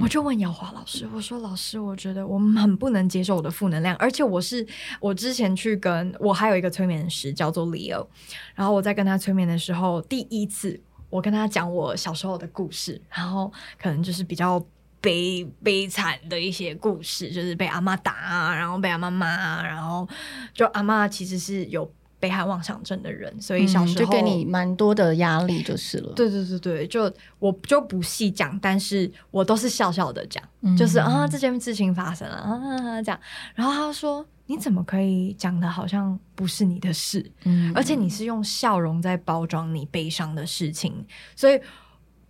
[0.00, 4.64] 我就问姚华老师，我说：“老师，我觉得我很不能接受我的负能量，而且我是
[5.00, 8.06] 我之前去跟我还有一个催眠师叫做 Leo，
[8.54, 10.80] 然后我在跟他催眠的时候，第一次。”
[11.10, 14.64] 我跟他讲我小时候的故事，然后可能就是比较
[15.00, 20.08] 悲悲惨的一些故事，就是被阿妈打啊，然后被阿妈骂啊，然后
[20.54, 26.12] 就阿妈其实是有被害妄想症的人，所以小时候就给你蛮多的压力就是了。
[26.14, 30.42] 对对对对，就我就不细讲，但是我都是笑笑的讲，
[30.76, 33.20] 就是啊这件事情发生了啊这样，
[33.54, 34.24] 然后他说。
[34.50, 37.30] 你怎么可以讲的好像不是你的事？
[37.44, 41.06] 嗯，而且你是用笑容在包装你悲伤的事情。
[41.36, 41.60] 所以，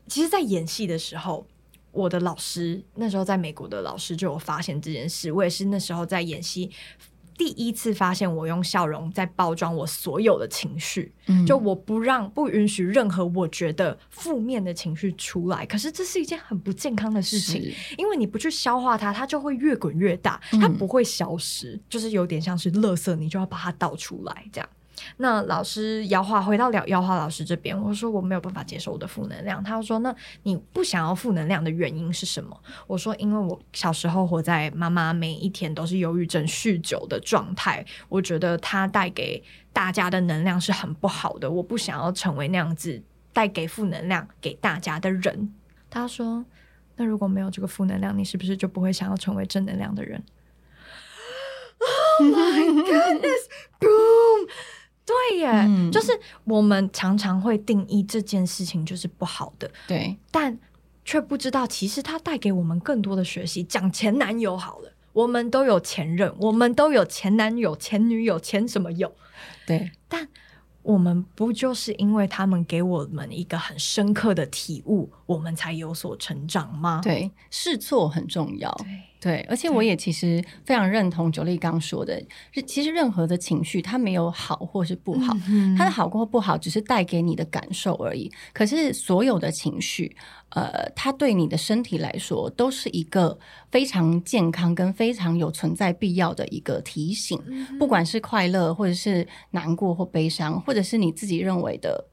[0.06, 1.46] 其实，在演戏的时候，
[1.90, 5.32] 我的老师那时候在美国的老师就有发现这件事。
[5.32, 6.70] 我也是那时候在演戏。
[7.40, 11.10] 第一次发现我用笑容在包装我所有的情绪，
[11.46, 15.64] 就我不让不允许任何我觉得负面的情绪出来。
[15.64, 24.68] 可是这是一件很不健康的事情，因为你不去消化它，它就会越滚越大，它不会消失，就是有点像是垃圾，你就要把它倒出来这样。
[25.18, 29.62] 那老师姚华回到了姚华老师这边，我说我没有办法接受我的负能量。
[29.62, 41.50] 他说：“那你不想要负能量的原因是什么？”我说：“因为我小时候活在妈妈每一天都是忧郁症、酗酒的状态，我觉得他带给大家的能量是很不好的。
[41.50, 45.54] 我不想要成为那样子带给负能量给大家的人。”
[45.90, 46.44] 他说
[46.96, 50.22] ：“那如果没有这个负能量，你是不是就不会想要成为正能量的人
[51.80, 53.48] ？”Oh my goodness!
[53.80, 54.48] Boom!
[55.30, 56.12] 对耶，就是
[56.44, 60.56] 我们常常会定义这件事情就是不好的，对，但
[61.04, 63.64] 却不知道其实它带给我们更多的学习。
[63.64, 69.12] 讲前男友好了，我们都有前任，我们都有前男友、前女友、前什么友，
[69.66, 70.28] 对，但
[70.82, 77.00] 我们不就是因为他们给我们一个很深刻的体悟，我们才有所成长吗？
[77.02, 78.70] 对，试错很重要。
[78.78, 78.86] 对，
[79.48, 82.20] 而且我也其实非常认同九力刚说的，
[82.52, 85.36] 是其实任何的情绪它没有好或是不好，
[85.76, 88.32] 它的好或不好只是带给你的感受而已。
[88.52, 90.16] 可是所有的情绪，
[90.50, 93.38] 呃，它对你的身体来说都是一个
[93.70, 97.38] 非常健康跟非常有存在必要的一个提醒，
[97.78, 102.06] 不管是快乐或者是难过或悲伤，或者是你自己认为的。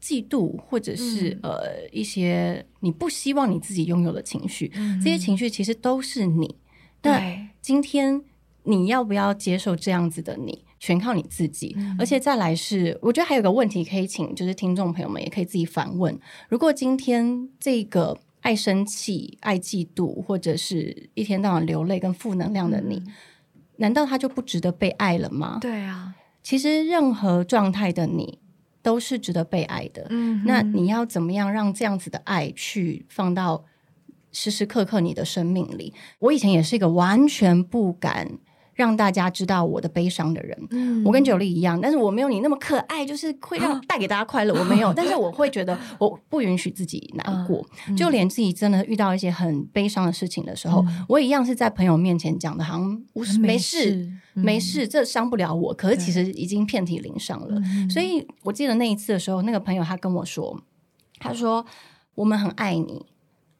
[0.00, 4.72] 嫉妒，或者是呃一些你不希望你自己拥有的情绪，
[5.04, 6.56] 这些情绪其实都是你。
[7.02, 8.22] 对，今天
[8.64, 11.76] 你要不要接受这样子的你，全靠你自己。
[11.98, 23.02] 而且再来是，我觉得还有个问题可以请，就是听众朋友们也可以自己反问：如果今天这个爱生气、爱嫉妒，或者是一天到晚流泪跟负能量的你，
[23.76, 25.58] 难道他就不值得被爱了吗？
[25.60, 28.38] 对啊，其实任何状态的你。
[28.82, 30.06] 都是值得被爱的。
[30.10, 33.64] 嗯，那你要怎么样让这样子的爱去放到
[34.32, 35.92] 时时刻刻你的生命里？
[36.18, 38.38] 我以前也是一个完全不敢。
[38.80, 44.54] 让大家知道我的悲伤的人，我跟九莉一样，但是我没有你那么可爱，就是会让带给大家快乐。
[44.54, 47.62] 我没有， 但是我会觉得我不允许自己难过，
[47.94, 53.02] 就连自己真的遇到一些很悲伤的事情的时候，我一样是在朋友面前讲的，好像
[53.38, 55.74] 没事没事，这伤不了我。
[55.74, 57.60] 可是其实已经遍体鳞伤了。
[57.90, 60.58] 所以我记得那一次的时候，那个朋友他跟我说，
[61.18, 61.66] 他说
[62.14, 63.04] 我们很爱你，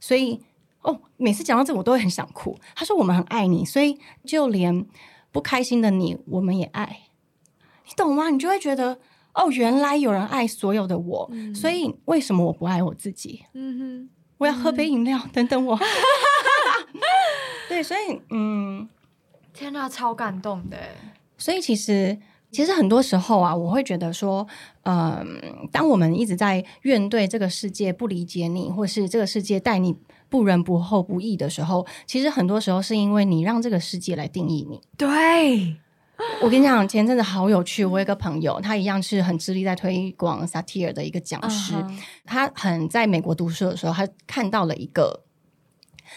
[0.00, 0.40] 所以。
[0.82, 2.58] 哦，每次讲到这，我都会很想哭。
[2.74, 4.86] 他说：“我们很爱你，所以就连
[5.32, 7.02] 不开心的你，我们也爱。
[7.86, 8.30] 你懂吗？
[8.30, 8.98] 你就会觉得，
[9.34, 13.44] 哦，原来有人爱所有的我，所以为什么我不爱我自己？
[13.54, 15.78] 嗯哼，我要喝杯饮料，等等我。
[17.68, 18.88] 对，所以，嗯，
[19.52, 20.76] 天哪，超感动的。
[21.38, 22.18] 所以其实，
[22.50, 24.46] 其实很多时候啊，我会觉得说，
[24.82, 25.40] 嗯，
[25.72, 29.96] 当我们一直在怨对这个世界不理解你，或是这个世界待你。
[30.30, 34.80] 不仁不厚不义的时候，其实很多时候是因为你让这个世界来定义你。
[34.96, 35.76] 对
[36.40, 37.84] 我跟你讲，前阵子好有趣。
[37.84, 41.74] 我有一个朋友，他一样是很致力在推广萨提尔的一个讲师。
[42.24, 45.24] 他很在美国读书的时候，他看到了一个，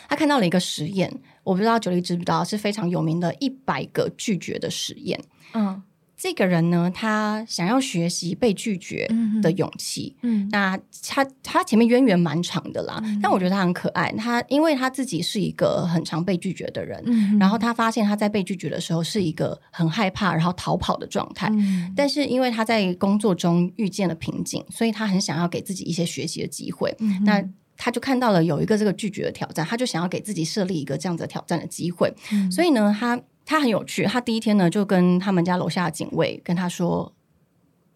[0.07, 1.11] 他看到了一个实验。
[1.43, 5.19] 我不知道九黎知不知道，是非常有名的一百个拒绝的实验。
[5.53, 5.81] 嗯。
[6.23, 9.05] 这个人呢，他想要学习被拒绝
[9.41, 10.15] 的勇气。
[10.21, 14.09] 嗯，那他他前面渊源蛮长的啦，但我觉得他很可爱。
[14.13, 21.51] 他因为他自己是一个很常被拒绝的人，然后他发现他在被拒绝的时候是一个很害怕，然后逃跑的状态。
[21.93, 26.95] 但是因为他在工作中遇见了瓶颈，所以他很想要给自己一些学习的机会。
[27.25, 27.43] 那
[27.75, 32.13] 他就看到了有一个这个拒绝的挑战，他就想要给自己设立一个这样子挑战的机会。
[32.49, 33.19] 所以呢，他。
[33.45, 37.13] 他很有趣，他第一天呢就跟他们家楼下的警卫跟他说：“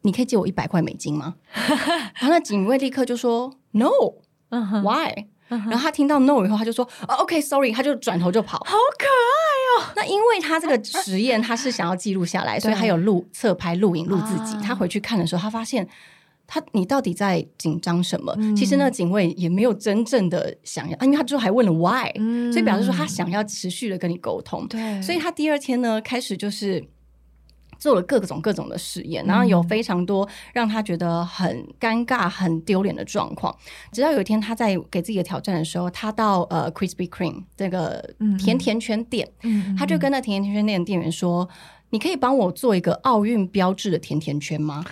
[0.03, 8.57] 你可以借我一百块美金吗？” 然后那警卫立刻就说：“No，Why？” 然后他听到 “No” 以后，他就说：“OK，Sorry。”他就转头就跑。
[8.59, 9.93] 好可爱哦！
[9.95, 14.57] 那因为他这个实验他是想要记录下来， 所以他有录侧拍录影录自己。
[14.61, 15.87] 他回去看的时候，他发现。
[16.47, 18.33] 他，你到底在紧张什么？
[18.55, 22.09] 其实那个警卫也没有真正的想要，因为他之后还问了 why，
[22.51, 24.65] 所以表示说他想要持续的跟你沟通。
[24.69, 26.81] 对，所以他第二天呢，开始就是
[27.77, 33.55] 做了各种各种的实验，然后有非常多让他觉得很尴尬、很丢脸的状况。
[33.91, 39.29] 直到有一天，他在给自己的挑战的时候，他到呃 Krispy Kreme 这个甜甜圈店，
[39.77, 41.47] 他就跟那甜甜圈店的店员说
[41.91, 44.85] ：“你可以帮我做一个奥运标志的甜甜圈吗？”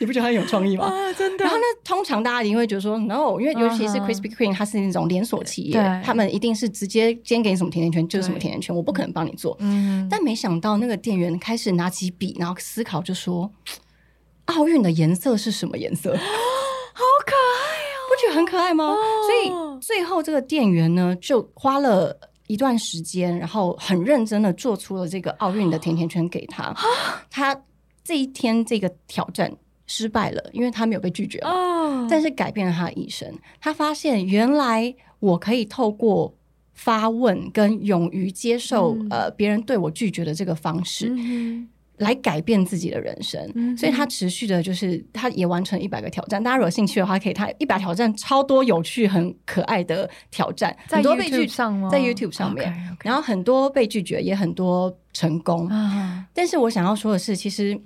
[0.00, 0.84] 你不觉得他很有创意吗？
[0.84, 1.44] 啊，真的。
[1.44, 9.56] 然后呢，通常大家一定会觉得说，no，因为尤其是 Krispy Kreme，它是那种连锁企业，他们一定是直接先给你什么甜甜圈就是什么甜甜圈，我不可能帮你做。
[9.58, 10.06] 嗯。
[10.08, 13.50] 但没想到那个店员开始拿起笔，然后思考，就说
[14.46, 16.10] ：“奥运的颜色是什么颜色？”
[16.94, 18.94] 好可爱哦，不觉得很可爱吗？
[18.94, 26.72] 所以最后这个店员呢，就花了一段时间，然后很认真的做出了这个奥运的甜甜圈给他。
[27.28, 27.60] 他
[28.04, 29.52] 这一天这个挑战。
[29.88, 33.26] 失败了，因为他没有被拒绝哦，但是改变了他的一生。
[33.58, 36.32] 他发现原来我可以透过
[36.74, 41.10] 发问跟勇于接受呃别人对我拒绝的这个方式，
[41.96, 43.76] 来改变自己的人生。
[43.76, 46.40] 所以他持续的，就是他也完成一百个挑战。
[46.40, 51.88] 大家如果有兴趣的话，可以他一百挑战超多有趣、很可爱的挑战，很多被拒上吗？
[51.90, 55.66] 在 YouTube 上面，然后很多被拒绝，也很多成功。
[56.34, 57.80] 但是我想要说的是，其实。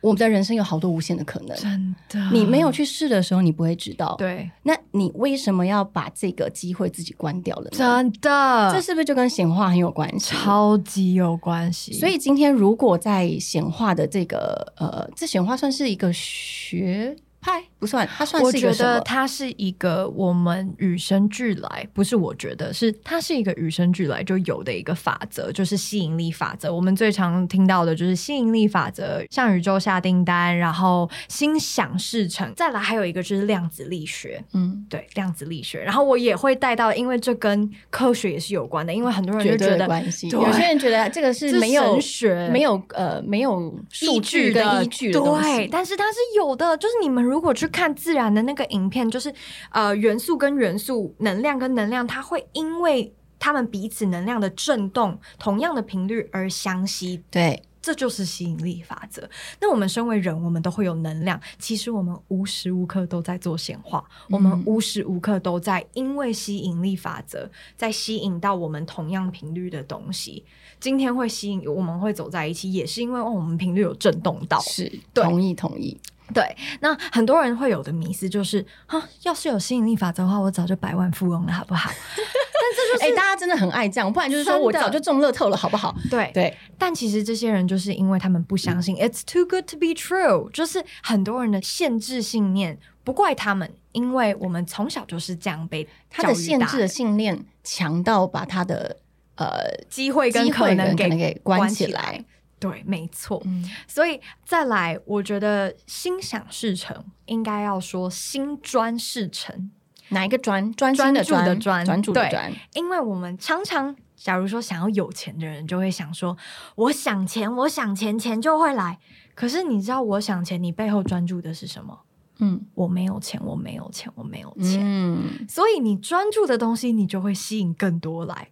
[0.00, 2.30] 我们的人生有好多无限的可能，真的。
[2.32, 4.14] 你没有去试的时候，你不会知道。
[4.18, 7.70] 对，那你为什么要把这个机会自己关掉了？
[7.70, 10.34] 真的，这是不是就跟显化很有关系？
[10.34, 11.92] 超级有关系。
[11.92, 17.16] 所以今天如果在显化的这个呃，这显化算是一个学。
[17.40, 26.72] 派不算，它算是一个我觉得它是一个我们与生俱来，不是我觉得是它是一个与生俱来就有的一个法则，就是吸引力法则。
[26.72, 32.52] 我们最常听到的就是吸引力法则，向宇宙下订单，然后心想事成。
[32.54, 35.80] 再来还有一个就是量子力学，嗯，对，量子力学。
[35.82, 47.29] 然后我也会带到，因为这跟科学也是有关的，因为很多人就觉得关系，有些人觉得这个是没有学，没有呃没有数据跟依据的对，但是它是有的，就是你们。
[47.30, 49.32] 如果去看自然的那个影片，就是
[49.70, 57.22] 呃元素跟元素、能量跟能量，它会因为它们彼此能量的震动，同样的频率而相吸。
[57.30, 59.26] 对，这就是吸引力法则。
[59.60, 61.40] 那我们身为人，我们都会有能量。
[61.58, 70.44] 其实我们无时无刻都在做显化，我们无时无刻都在因为吸引力法则在吸引到我们同样频率的东西。
[70.80, 74.58] 今天会吸引我们会走在一起，也是因为哦，我们频率有震动到。
[74.60, 75.98] 是，同意，同意。
[76.32, 81.90] 对，那很多人会有的迷思就是，哈，要是有吸引力法则的话，我早就百万富翁了，好不好？
[82.16, 85.94] 但这就是，哎，大家真的很爱这样，不然就是说我早就中乐透了，好不好？
[86.10, 86.56] 对对。
[86.78, 98.96] 但其实这些人就是因为他们不相信，It's too good to be true，就是很多人的限制信念，不怪他们，因为我们从小就是这样被他的限制的信念强到把他的
[99.36, 102.24] 呃机会跟可能给关起来。
[102.60, 103.42] 对，没错。
[103.44, 109.72] 嗯所以再来，我觉得心想事成，应该要说心专事成。
[110.10, 110.72] 哪一个专？
[110.74, 111.44] 专专的专，
[111.84, 112.52] 专注的专。
[112.74, 116.36] 因为我们常常，假如说想要有钱的人，就会想说：
[116.74, 118.98] 我想钱，我想钱，钱就会来。
[119.34, 122.00] 可是你知道，我想钱，你背后专注的是什么？
[122.40, 124.80] 嗯，我没有钱，我没有钱，我没有钱。
[124.82, 128.48] 嗯，所以你专注的东西，你就会吸引更多来。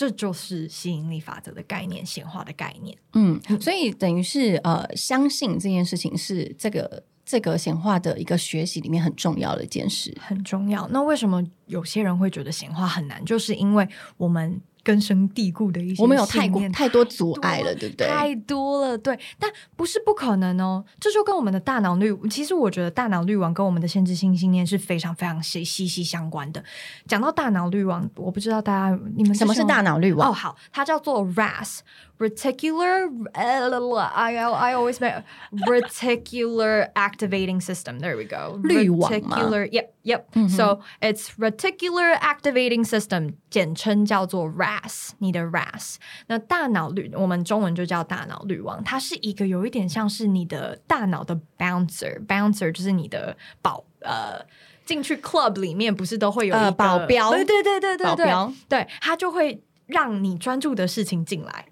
[0.00, 2.96] 这就是吸引力法则的概念，显化的概念。
[3.12, 10.88] 嗯，所以等于是呃，相信这件事情是这个这个显化的一个学习里面很重要的一件事，很重要。
[10.88, 13.22] 那为什么有些人会觉得显化很难？
[13.26, 18.06] 就是因为我们根深蒂固的一些，我们有太过太多阻碍了，对不对？
[18.06, 19.18] 太多了，对。
[19.38, 26.62] 但不是不可能哦，这就跟我们的大脑滤，其实我觉得大脑滤网跟我们的限制性信念是非常非常息息息相关的。
[27.06, 30.30] 讲到大脑滤网，我不知道大家你们什么是大脑滤网？
[30.30, 31.80] 哦，好，它叫做 RAS。
[32.19, 35.13] reticular I I always make
[35.67, 37.99] reticular activating system.
[37.99, 38.59] There we go.
[38.63, 39.67] Reticular.
[39.71, 39.93] Yep.
[40.03, 40.31] Yep.
[40.33, 40.47] Mm-hmm.
[40.47, 45.11] So it's reticular activating system，简称叫做 RAS。
[45.19, 45.95] 你的 RAS，
[46.27, 48.83] 那大脑滤，我们中文就叫大脑滤网。
[48.83, 54.45] 它是一个有一点像是你的大脑的 bouncer，bouncer 就是你的保呃。
[54.85, 57.31] 进去 club 里面不是都会有一个保镖？
[57.31, 61.65] 对对对对对对，对，它就会让你专注的事情进来。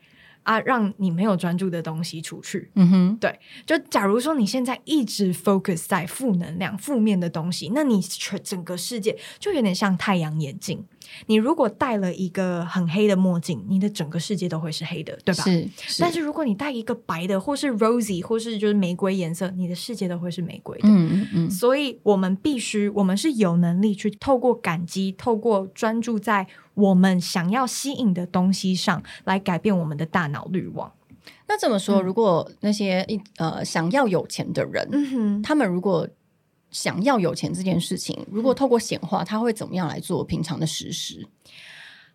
[0.49, 2.71] 啊，让你没有专注的东西出去。
[2.75, 10.83] 嗯哼，对，就假如说你现在一直 focus 在负能量、负面的东西，那你全整个世界就有点像太阳眼镜。
[11.27, 15.45] 你如果戴了一个很黑的墨镜，你的整个世界都会是黑的，对吧？
[15.45, 16.01] 是。
[16.01, 20.89] 但是如果你戴一个白的，或是 rosy，或是就是玫瑰颜色，你的世界都会是玫瑰的。
[20.89, 21.51] 嗯嗯嗯。
[21.51, 30.93] 所以我们必须，我们是有能力去透过感激，透过专注在我们想要吸引的东西上来改变我们的大脑滤网。
[31.47, 36.07] 那这么说，如果那些一呃想要有钱的人，他们如果
[36.71, 41.27] 想要有钱这件事情，如果透过显化，他会怎么样来做平常的实施？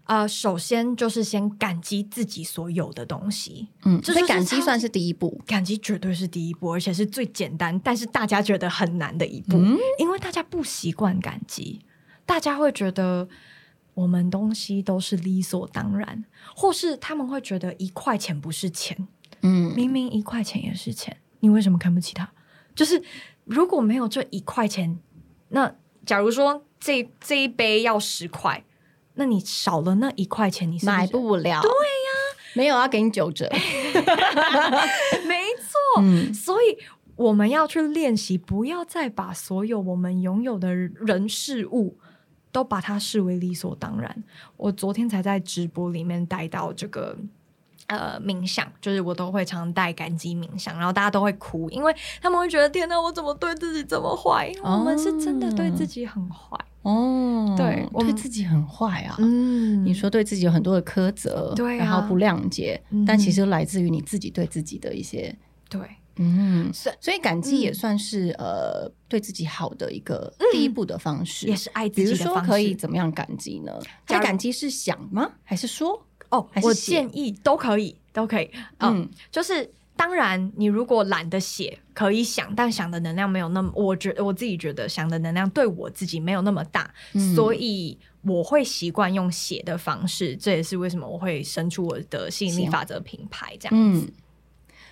[0.05, 9.57] 呃，首先就是先感激自己所有的东西，嗯，所以感激算是第一步，感激绝对是第一步，而且是最简单，但是大家觉得很难的一步，
[9.97, 11.79] 因为大家不习惯感激，
[12.25, 13.29] 大家会觉得
[13.93, 19.07] 我们东西都是理所当然，或是他们会觉得一块钱不是钱，
[19.41, 22.29] 嗯，明明一块钱也是钱，你为什么看不起他？
[22.75, 23.01] 就是。
[23.45, 24.99] 如果没有这一块钱，
[25.49, 25.75] 那
[26.05, 28.63] 假如说这这一杯要十块，
[29.15, 31.61] 那你少了那一块钱，你买不了。
[31.61, 32.09] 对呀，
[32.55, 33.49] 没有要给你九折。
[35.27, 36.77] 没错，所以
[37.15, 41.97] 我们要去练习，不要再把所有我们拥有的人事物
[42.51, 44.23] 都把它视为理所当然。
[44.57, 47.17] 我昨天才在直播里面带到这个。
[47.87, 54.51] 呃，冥想就是我都会常带感激冥想，然后大家都会哭，因为他们会觉得天哪，我怎么对自己这么坏？
[54.63, 59.15] 我们是真的对自己很坏哦，对，对自己很坏啊。
[59.19, 65.35] 嗯，你说对自己有很多的苛责，对，然后不谅解，但其实来自于你自己对自己的一些
[65.69, 65.81] 对，
[66.15, 72.23] 嗯，所以感激也算是呃对自己好的一个第一步的方式，也是爱自己的方式。
[72.23, 73.71] 比如说可以怎么样感激呢？
[74.07, 75.29] 他感激是想吗？
[75.43, 76.01] 还是说？
[76.33, 78.49] 哦，我建议都可以，都可以。
[78.79, 86.91] 嗯，就是当然，你如果懒得写，可以想，但想的能量没有那么，我觉得我自己觉得想的能量对我自己没有那么大，
[87.35, 90.35] 所以我会习惯用写的方式。
[90.35, 94.11] 这也是为什么我会生出我的吸引力法则品牌这样子。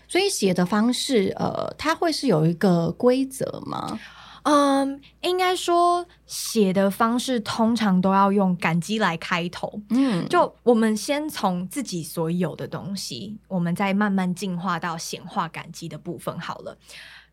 [0.07, 3.99] 所以写的方式，呃，它会是有一个规则吗？
[4.43, 9.81] 嗯，应该说写的方式通常都要用感激来开头。
[9.89, 16.77] 嗯，就我们先从自己所有的东西，我们再慢慢进化到显化感激的部分好了。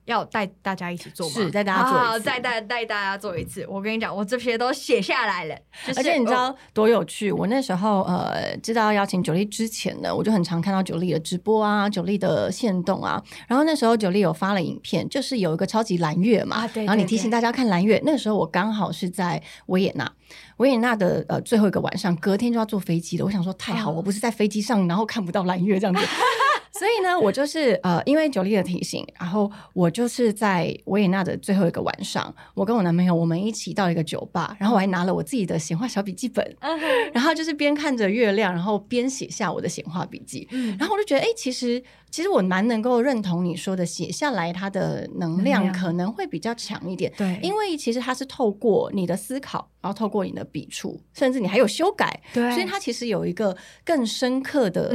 [0.09, 1.35] 要带大家一起做吗？
[1.35, 3.67] 是带大家做一次，再带带大家做一次。
[3.69, 5.55] 我跟你讲，我这些都写下来了。
[5.89, 7.31] 而且你知道多有趣？
[7.31, 13.23] 我那时候呃，知道邀请九力之前呢，我就很常看到九力的直播啊，九力的线动啊。
[13.47, 16.57] 然后那时候九力有发了影片，就是有一个超级蓝月嘛。
[16.57, 16.85] 啊，对。
[16.87, 20.11] 然后你提醒大家看蓝月，那个时候我刚好是在维也纳，
[20.57, 23.25] 维也纳的呃最后一个晚上，隔天就要坐飞机了。
[23.27, 26.01] 我想说太好，我不是在飞机上，然后看不到蓝月这样子。
[26.73, 36.57] 所以呢，我就是呃，因为九力的提醒，然后我就是在维也纳的最后一个晚上，我跟我男朋友我们一起到一个酒吧，然后我还拿了我自己的显化小笔记本，
[37.13, 40.49] 然后就是边看着月亮，然后边写下我的显化笔记。
[40.79, 47.13] 然后我就觉得，哎，其实其实我蛮能够认同你说的，写下来它的能量可能会比较强一点。
[47.17, 54.95] 对，因为其实它是透过你的思考，然后透过你的笔触，甚至你还有修改，对，所以它其实有一个更深刻的。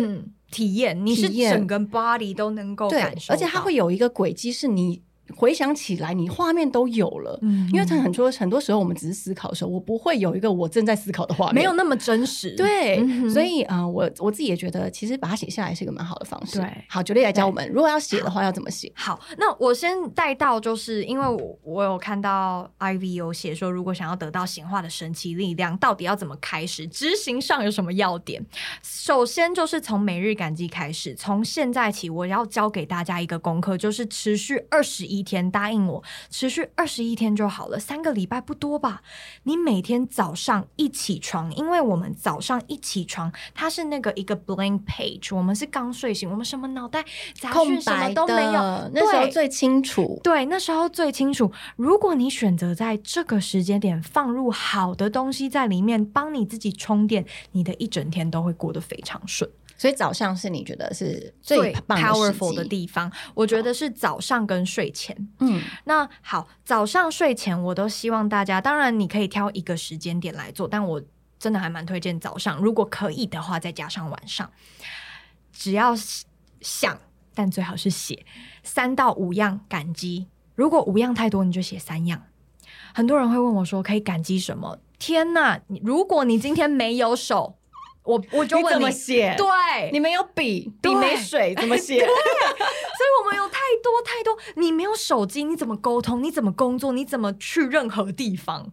[0.54, 5.02] 体验，你是整个 body 都能够感受，而且它会有一个轨迹，是你。
[5.36, 12.54] 回想起来，你画面都有了，嗯，因为他很多很多时候我们只是思考的时候，我不会有一个我正在思考的画面，没有那么真实。
[12.56, 16.60] 对，所以啊，我我自己也觉得，其实把它写下来是一个蛮好的方式。
[16.60, 18.92] 对，好，九力来教我们，如果要写的话，要怎么写？
[18.96, 26.86] 好，那我先带到，就是因为我我有看到 IV 有写说，如果想要得到显化的神奇力量，到底要怎么开始？
[26.88, 28.46] 执行上有什么要点？
[28.84, 35.13] 首先就是从每日感激开始，从现在起，我要教给大家一个功课，就是持续二十一。
[35.20, 39.02] 一天，答应我持续二十一天就好了，三个礼拜不多吧？
[39.44, 47.04] 你每天早上一起床，因为我们早上一起床，它是那个一个 blank page，我们是刚睡醒，我们什么脑袋
[47.40, 48.52] 杂讯什么都没有，
[48.94, 50.20] 那时候最清楚。
[50.24, 51.52] 对，那时候最清楚。
[51.76, 59.50] 如果你选择在这个时间点放入好的东西在里面，帮你自己充电，你的一整天都会过得非常顺。
[59.84, 65.14] 所以早上是你觉得是最 powerful 的地方，我觉得是早上跟睡前。
[65.40, 71.02] 嗯，那好，早上睡前我都希望大家，当然你可以挑一个时间点来做，但我
[71.38, 74.50] 真的还蛮推荐早上，如果可以的话，再加上晚上，
[75.52, 75.94] 只要
[76.62, 76.98] 想，
[77.36, 78.26] 但最好是写
[78.64, 80.28] 三到五样感激。
[80.56, 82.24] 如果五样太多，你就写三样。
[82.94, 84.80] 很多人会问我说，可以感激什么？
[84.98, 85.60] 天呐！
[85.82, 87.58] 如果你今天没有手。
[88.04, 89.34] 我我就问你怎么写？
[89.38, 92.00] 对，你没有笔，笔没水， 怎么写？
[92.00, 96.22] 对所以我们有太多太多，你没有手机，你怎么沟通？
[96.22, 96.92] 你怎么工作？
[96.92, 98.72] 你怎么去任何地方？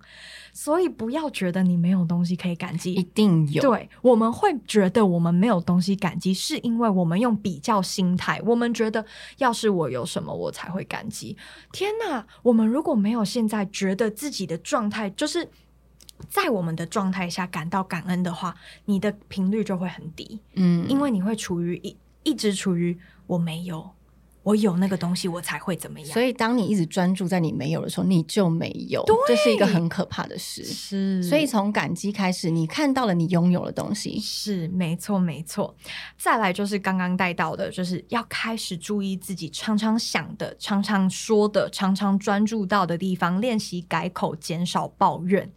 [0.53, 3.63] 所以不要觉得你没有东西可以感激，一定有。
[3.63, 9.05] 对，我们会觉得我们没有东西感激，是因为我们用比较心态，我们觉得
[9.39, 11.37] 要是我有什么，我才会感激。
[11.71, 15.49] 天哪，我们如果没有现在觉得自己的状态就是。
[16.29, 18.55] 在我们的状态下感到感恩的话，
[18.85, 20.41] 你的频率就会很低。
[20.55, 23.91] 嗯，因为你会处于一一直处于我没有，
[24.43, 26.09] 我有那个东西，我才会怎么样。
[26.09, 30.65] 所以，当你一直专注在你没有的时候，你就没有，这是一个很可怕的事。
[30.65, 35.75] 是，所以从感激开始，你看到了你拥有的东西，是没错，没错。
[36.19, 45.51] 再来就是刚刚带到的，就是要开始注意自己常常想的、常常说的、常常专注到的地方，练习改口，减少抱怨。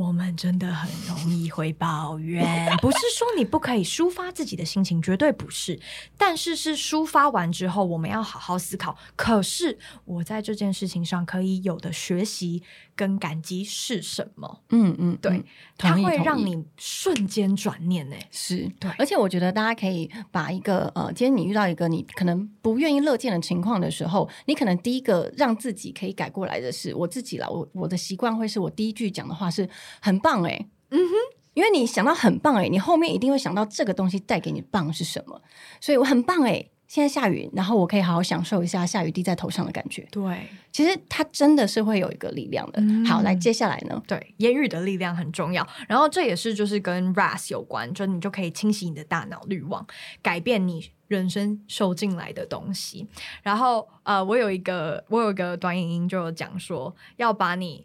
[0.00, 2.42] 我们真的很容易会抱怨，
[2.80, 5.78] 不是说你不可以抒发自己的心情，绝对不是。
[6.16, 8.96] 但是是抒发完之后，我们要好好思考。
[9.14, 12.62] 可是我在这件事情上可以有的学习
[12.96, 14.62] 跟感激是什么？
[14.70, 15.44] 嗯嗯，对，
[15.76, 18.16] 它会让你瞬间转念呢。
[18.30, 27.46] 是对，而且我觉得大家可以把一个呃，今天你遇到一个你可能不愿意乐见的情况的时候，你可能第一个让自己可以改过来的是我自己了。
[27.50, 29.68] 我我的习惯会是我第一句讲的话是。
[30.00, 31.12] 很棒哎，嗯哼，
[31.54, 35.42] 因为你想到很棒哎，你后面一定会想到这个东西带给你棒是什么，
[35.80, 36.70] 所以我很棒哎。
[36.90, 40.04] 现在下雨，然后我可以好好享受一下下雨滴在头上的感觉。
[40.10, 42.82] 对，其实它真的是会有一个力量的。
[43.06, 44.02] 好，来接下来呢？
[44.08, 45.64] 对，言语的力量很重要。
[45.86, 49.86] 然后这也是就是跟 RAS 有关，就你就可以清洗你的大脑滤网，
[50.20, 53.06] 改变你人生收进来的东西。
[53.44, 57.84] 然后呃，我有一个我有一个短影音就有讲说，要把你。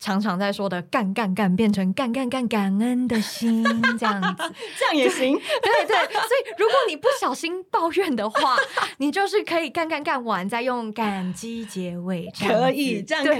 [0.00, 3.64] 常常在说的“干干干”变成“干干干”感恩的心，
[3.98, 5.34] 这样子， 这样也行。
[5.62, 8.56] 对对，所以如果你不小心抱怨的话，
[8.98, 13.36] 你就是可以干干干完再用感激结尾，可以这样可以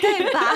[0.00, 0.54] 对吧？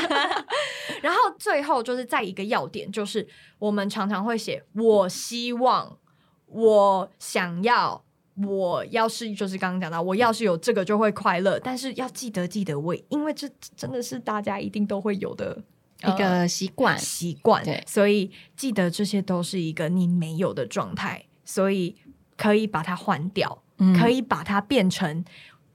[1.00, 3.26] 然后最后就是再一个要点，就是
[3.58, 5.98] 我们常常会写“我希望
[6.46, 8.04] ”“我想要”。
[8.34, 15.62] 我要是就是刚刚讲到，我要是有这个就会快乐，但是要记得记得我，因为这真的是大家一定都会有的
[16.04, 16.98] 一个习惯。
[16.98, 17.84] 习惯，对。
[17.86, 21.96] 所以记得这些都是一个你没有的状态，所以
[22.36, 23.62] 可以把它换掉，
[24.00, 25.22] 可以把它变成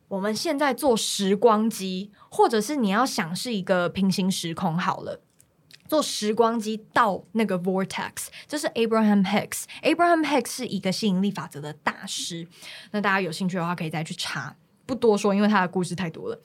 [0.08, 5.22] 我们现在做时光机，或者是你要想是一个平行时空好了。
[5.88, 9.64] 做时光机到那个 vortex，这是 Abraham Hicks。
[9.84, 12.48] Abraham Hicks 是一个吸引力法则的大师。
[12.92, 16.40] 那大家有兴趣的话，可以再去查，不多说，因为他的故事太多了。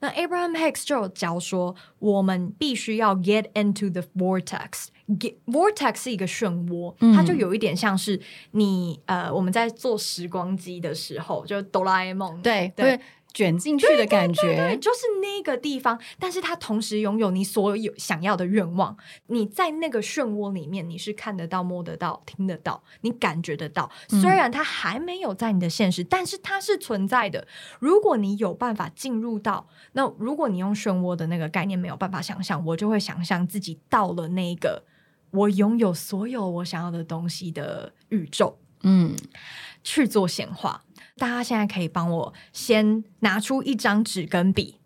[0.00, 4.86] 那 Abraham Hicks 就有教说，我们必须要 get into the vortex。
[5.18, 8.20] get vortex 是一个漩涡，它就有一点像是
[8.50, 13.00] 你呃，我们在做时光机的时候，就哆啦 A 梦，对对。
[13.32, 18.96] 卷进去的感觉，就是那个地方，但是它同时拥有你所有想要的愿望。
[19.26, 23.90] 你在那个漩涡里面，你是看得到、摸得到、听得到，你感觉得到。
[24.08, 27.46] 虽然它还没有在你的现实，但是它是存在的。
[27.78, 34.82] 如果你有办法进入到那，如果你用漩涡的那个概念没有办法想象，我就会想象自己到了那个
[35.30, 39.14] 我拥有所有我想要的东西的宇宙，嗯，
[39.84, 40.82] 去做显化。
[41.18, 44.76] 大家现在可以帮我先拿出一张纸跟笔，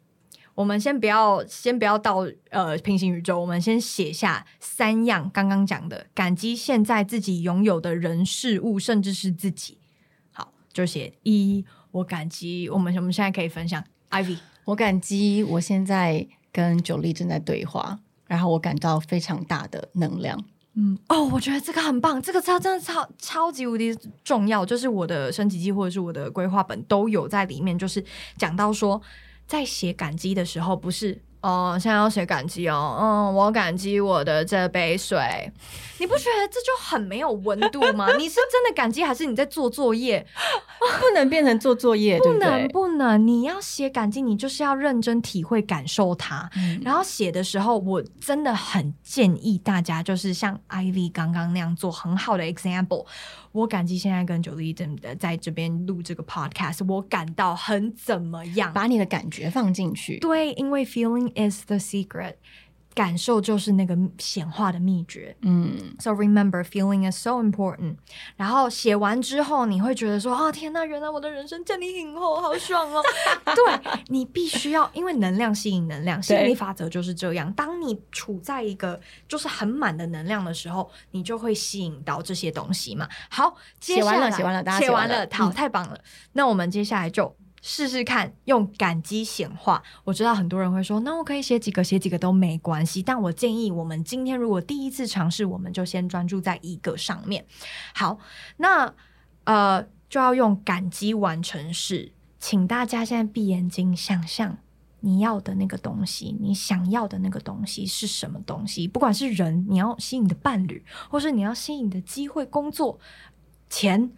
[0.55, 9.79] 我们先不要先不要到呃平行宇宙，我们先写下三样刚刚讲的感激现在自己拥有的人事物，甚至是自己。
[10.33, 20.43] 好，就写一，我感激我们我们现在可以分享，Ivy，我感激我现在跟九力正在对话，然后我感到非常大的能量。
[20.75, 28.03] 嗯哦，我觉得这个很棒，这个超真的超超级无敌重要，就是我的升级机或者是我的规划本都有在里面，就是
[28.39, 29.01] 讲到说
[29.47, 31.21] 在写感激的时候，不是。
[31.43, 32.97] 哦，现在要写感激哦。
[33.01, 35.53] 嗯，我感激我的这杯水。
[35.99, 38.13] 你不觉得这就很没有温度吗？
[38.19, 40.27] 你是真的感激，还是你在做作业？
[41.01, 43.25] 不能变成做作业，不能不能。
[43.25, 46.51] 你要写感激，你就是要认真体会、感受它。
[46.83, 53.07] 然后写的时候，我真的很建议大家，就是像 Ivy 刚刚那样做，很好的 example。
[53.53, 58.73] 我感激现在跟九力真的在这边录这个 podcast，我感到很怎么样？
[58.73, 60.19] 把你的感觉放进去。
[60.19, 62.35] 对，因为 feeling is the secret。
[62.95, 65.35] 感受就是那个显化的秘诀。
[65.43, 67.97] 嗯，So remember, feeling is so important。
[68.37, 73.03] 然后写完之后，你会觉得说：“哦，天呐，原来我的人生降临很厚，好爽哦！”
[73.45, 77.53] 对你必须要，因为能量吸引能量，吸引力法则就是这样。
[77.55, 83.09] 当你处在一个就是很满的能量的时候，你就会吸引到这些东西嘛。
[83.31, 85.99] 好，写完了，写完了，大家写完了，好，太棒了。
[86.33, 87.35] 那我们接下来就。
[87.63, 89.83] 试试看用感激显化。
[90.05, 93.03] 我知道很多人会说，那我可以写几个，写几个都没关系。
[93.03, 97.47] 但我建议我们今天如果第一次尝试，我们就先专注在一个上面。
[97.95, 98.19] 好，
[98.57, 98.93] 那
[99.45, 104.59] 呃就要用感激完成式，请大家现在闭眼睛，想象
[105.01, 108.89] 你要的那个东西，你想要的那个东西是什么东西？
[108.89, 112.99] 不管是人，你要吸引的伴侣，或是你要吸引的机会、工作、
[113.71, 114.11] 钱。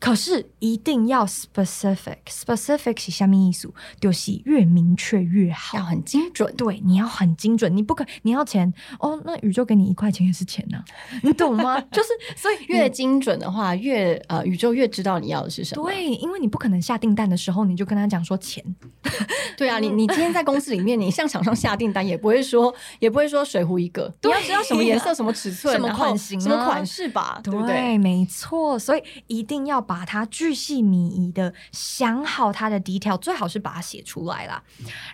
[0.00, 3.68] 可是一定要 specific，specific 是下面意思，
[4.00, 6.54] 就是越明确越好，要很精准。
[6.54, 10.80] 对，你要很精准，你不可你要钱哦，那宇宙给你一块钱也是钱呢，
[11.24, 11.80] 你懂吗？
[11.90, 15.84] 就是所以越精准的话，越呃宇宙越知道你要的是什么。
[15.84, 18.64] 对，因为你不可能下订单的时候你就跟他讲说钱。
[19.56, 27.40] 对啊，你你今天在公司里面，你向厂商下订单也不会说也不会说水壶一个，你要知道什么颜色、什么尺寸、什么款型、什么款式吧？
[27.42, 29.84] 对，没错，所以一定要。
[29.88, 34.62] 把它巨细靡遗的想好它的 detail，最好是把它写出来啦。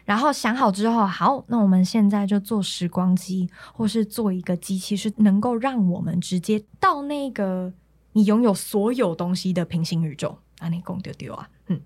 [0.04, 7.72] 然后想好之后，好，那我们现在就做时光机，或是做一个机器，是能够让我们直接到那个
[8.12, 10.36] 你拥有所有东西的平行宇宙。
[10.58, 11.80] 啊，你公丢丢啊，嗯。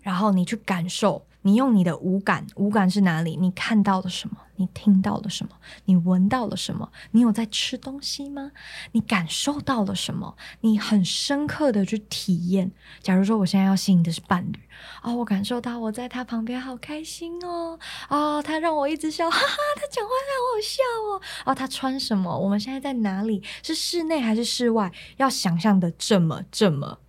[0.00, 1.26] 然后你去感受。
[1.46, 3.36] 你用你的五感，五感是哪里？
[3.36, 4.36] 你看到了什么？
[4.56, 5.52] 你听到了什么？
[5.84, 6.90] 你闻到了什么？
[7.10, 8.50] 你有在吃东西吗？
[8.92, 10.34] 你感受到了什么？
[10.62, 12.72] 你很深刻的去体验。
[13.02, 14.58] 假如说我现在要吸引的是伴侣
[15.02, 17.78] 啊，我感受到我在他旁边好开心哦，
[18.08, 21.20] 啊，他让我一直笑， 哈哈，他讲话让我笑哦，
[21.52, 22.38] 哦，他穿什么？
[22.38, 23.42] 我们现在在哪里？
[23.62, 24.90] 是室内还是室外？
[25.18, 27.00] 要想象的这么这么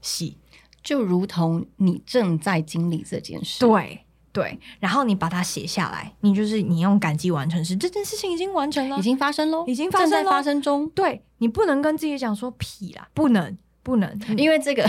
[0.00, 0.38] 细。
[0.84, 3.98] 就如同你正在经历这件事，对
[4.30, 10.88] 对，然后你把它写下来，你就是你用感激完成时，这件事情已经完成了，已经发生喽，已经发生在发生中。
[10.90, 14.88] 对你不能跟自己讲说屁啦，不能不能，因为这个。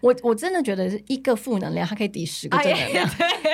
[0.00, 3.08] 我我真的觉得是一个负能量，它可以抵十个正能量，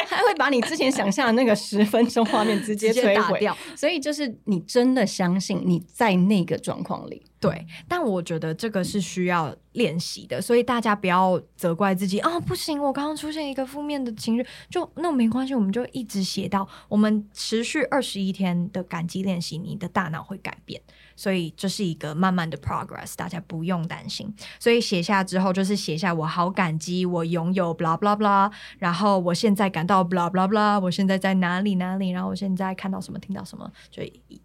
[0.08, 3.56] 它会把你之前想象的那个十分钟画面直接摧毁掉。
[3.76, 7.66] 所以就是你真的相信你在那个状况里，对。
[7.88, 20.80] 但我觉得这个是需要练习的，所以大家不要责怪自己啊，不行，我刚刚出现一个负面的情绪，就那没关系，我们就一直写到我们持续二十一天的感激练习，你的大脑会改变。
[21.22, 24.28] 所以这是一个慢慢的 progress，大家不用担心。
[24.58, 34.02] 所以写下之后，就是写下我好感激我拥有 blah blah blah，然后我现在感到 blah blah blah，我现在在哪里哪里，然后我现在看到什么听到什么，就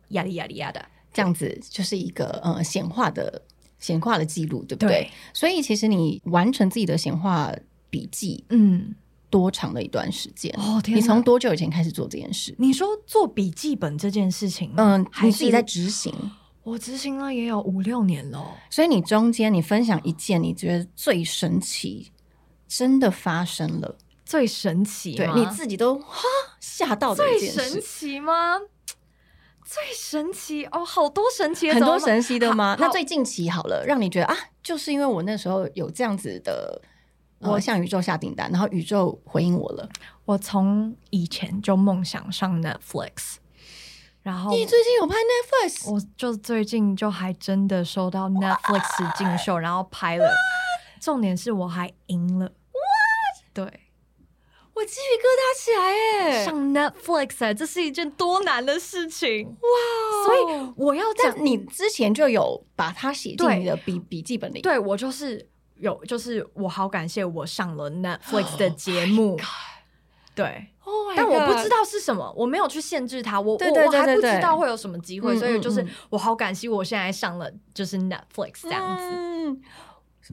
[0.09, 3.41] 压力压力压的这样子，就是一个呃显化的
[3.80, 5.09] 显化的记录，对不对？
[5.34, 7.51] 所以其实你完成自己的显化
[7.89, 8.93] 笔记，嗯，
[9.32, 10.53] 多长的一段时间？
[10.59, 10.95] 哦，天！
[10.95, 12.53] 你从多久以前开始做这件事？
[12.59, 16.13] 你说做笔记本这件事情，嗯，你自己在执行？
[16.68, 22.11] 我执行了也有五六年了，所以你中间你分享一件你觉得最神奇，
[22.68, 23.95] 真的发生了
[24.26, 26.24] 最神奇，对你自己都哈
[26.59, 28.59] 吓到的一件事，神奇吗？
[29.63, 32.76] 最神奇哦，好多神奇，很多神奇的吗？
[32.78, 36.82] 那最近期好了，让你觉得啊，就是因为我那时候有这样子的，
[37.39, 39.88] 我向宇宙下订单，然后宇宙回应我了。
[40.26, 43.38] 我从以前就梦想上 Netflix。
[44.28, 45.89] 然后你最近有拍 Netflix？
[45.89, 50.30] 我就最近就还真的收到 Netflix 进秀，然后拍了。
[50.99, 52.45] 重点是我还赢了。
[52.45, 53.45] What？
[53.53, 53.63] 对，
[54.73, 55.80] 我鸡皮疙瘩起来
[56.19, 56.43] 哎！
[56.43, 60.25] 上 Netflix 哎，这是一件多难的事情哇！
[60.25, 64.59] 所以我要在，你之前就有把它写进你的笔笔记本里。
[64.59, 69.39] 对我就是有，就是我好感谢我上了 Netflix 的节目。
[70.36, 70.67] 对。
[71.15, 79.57] 但我不知道是什么，我没有去限制它，我我我还不知道会有什么机会，所以就是我好感激我现在上了就是 Netflix 这样子。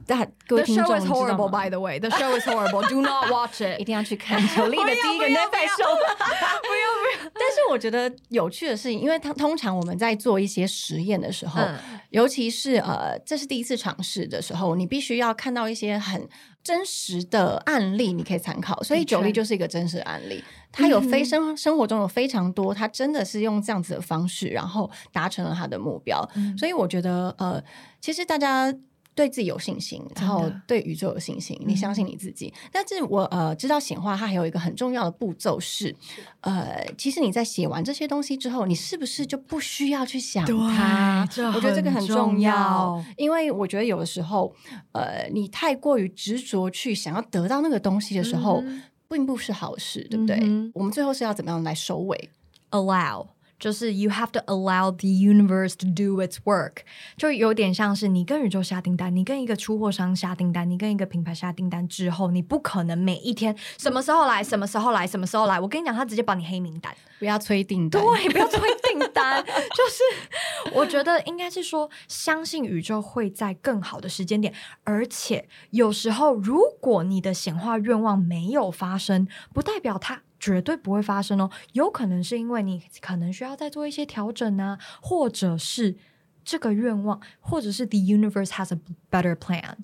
[0.09, 2.01] 但各位 The 听众 show is horrible, by the way.
[2.01, 2.83] The show is horrible.
[2.89, 3.79] Do not watch it.
[3.81, 5.85] 一定要去看九力的第一个 Netflix show。
[5.87, 6.85] 不用
[7.23, 7.33] 不用！
[7.33, 11.79] 但是我觉得有趣的事情，因为他通常我们在做一些实验的时候，嗯
[12.11, 16.29] 尤其是呃，这是第一次尝试的时候，你必须要看到一些很
[16.65, 18.83] 真实的案例，你可以参考。
[18.83, 20.43] 所以九力就是一个真实案例，
[20.73, 26.29] 他有非生生活中有非常多，他真的是用这样子的方式，然后达成了他的目标。
[26.59, 27.63] 所以我觉得呃，
[28.01, 28.75] 其实大家。
[29.15, 32.53] 对自己有信心，然后对宇宙有信心，你相信你自己。
[32.73, 35.95] 但是我呃知道显化它还有一个很重要的步骤是，
[36.41, 41.27] 呃，其实你在写完这些东西之后，你是不是就不需要去想它？
[41.55, 44.53] 我觉得这个很很重要要，因为我觉得有的时候，
[44.93, 48.63] 呃，你太过于执着去想要得到那个东西的时候，
[49.09, 50.39] 并不是好事，对不对？
[50.43, 52.31] 嗯我们最后是要怎么样来收尾
[52.71, 53.29] ？allow，
[53.65, 56.83] 就是 you have to allow the universe to do its work，
[57.17, 65.59] 就有点像是你跟宇宙下订单，你跟一个出货商下订单，你跟一个品牌下订单之后，你不可能每一天什么时候来，什么时候来，什么时候来。
[65.59, 66.95] 我跟你讲，他直接把你黑名单。
[67.19, 69.43] 不要催订单，对，不要催 订单。
[69.43, 69.51] 就
[69.89, 74.53] 是我觉得应该是说，相信宇宙会在更好的时间点，
[74.83, 80.21] 而且有时候如果你的显化愿望没有发生，不代表它。
[80.45, 85.97] 绝对不会发生哦，有可能是因为你可能需要再做一些调整啊，或者是
[86.45, 88.79] 这个愿望，或者是 the universe has a
[89.11, 89.77] better plan，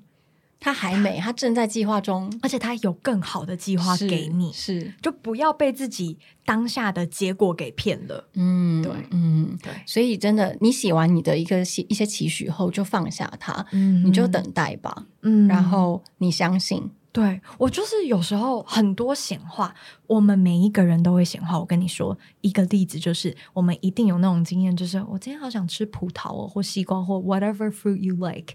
[0.59, 8.29] 他还没，他正在计划中，而且他有更好的计划给你，是，就不要被自己当下的结果给骗了。
[8.35, 8.93] 嗯，对。
[9.13, 14.05] 嗯，对，所以真的，你写完你的一个期一些期许后，就放下它，嗯。
[14.05, 15.49] 你就等待吧，嗯。
[15.49, 19.75] 然后你相信，对我就是有时候很多显化，
[20.07, 21.59] 我们每一个人都会显化。
[21.59, 28.55] 我跟你说一个例子，就是我们一定有那种经验，就是我今天好想吃葡萄哦，或西瓜，或 whatever fruit you like。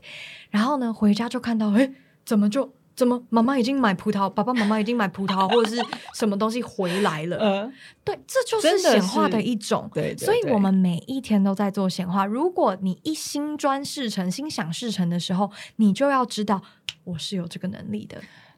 [0.49, 1.91] 然后呢，回家就看到，哎，
[2.25, 7.37] 怎么就怎么妈妈已经买葡萄，爸爸妈妈已经买葡萄，或者是什么东西回来了？
[7.37, 7.73] 呃，
[8.05, 9.91] 对，这就是显化的一种。
[9.93, 12.25] 对对对所以我们每一天都在做显化。
[12.25, 16.61] 如果你一心专事成、心想事成的时候，你就要知道
[17.03, 18.17] 我是有这个能力的。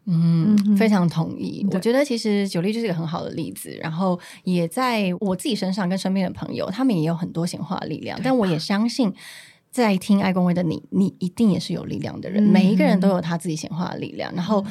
[0.10, 1.62] 嗯非常同意。
[1.70, 8.18] 对我觉得其实九力就是一个很好的例子，然后也在我自己身上跟身边的朋友，他们也有很多显化的力量。
[8.24, 9.14] 但我也相信，
[9.70, 12.42] 在听爱公威的你，你一定也是有力量的人。
[12.42, 14.34] 嗯每一个人都有他自己显化的力量。
[14.34, 14.66] 然后，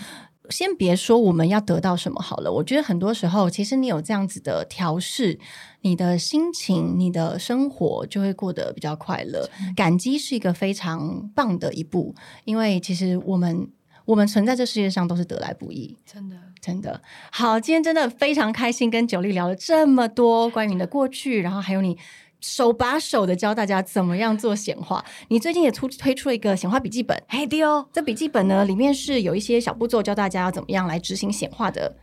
[0.48, 5.38] 先别说我们要得到什么好了，我觉得很多时候，其实你有这样子的调试，
[5.82, 9.50] 你的心情、你的生活就会过得比较快乐。
[9.76, 12.14] 感激是一个非常棒的一步，
[12.46, 13.68] 因为其实我们。
[14.06, 16.36] 我们存在这世界上都是得来不易，真的。
[16.58, 17.00] 真的
[17.30, 17.60] 好。
[17.60, 21.96] 今天真的非常开心，跟九力聊了这么多关于你的过去，然后还有你
[22.40, 25.04] 手把手的教大家怎么样做显化。
[25.28, 31.94] 你最近也出推出了一个显化笔记本，嘿丢，这笔记本呢里面是有一些小步骤，教大家要怎么样来执行显化的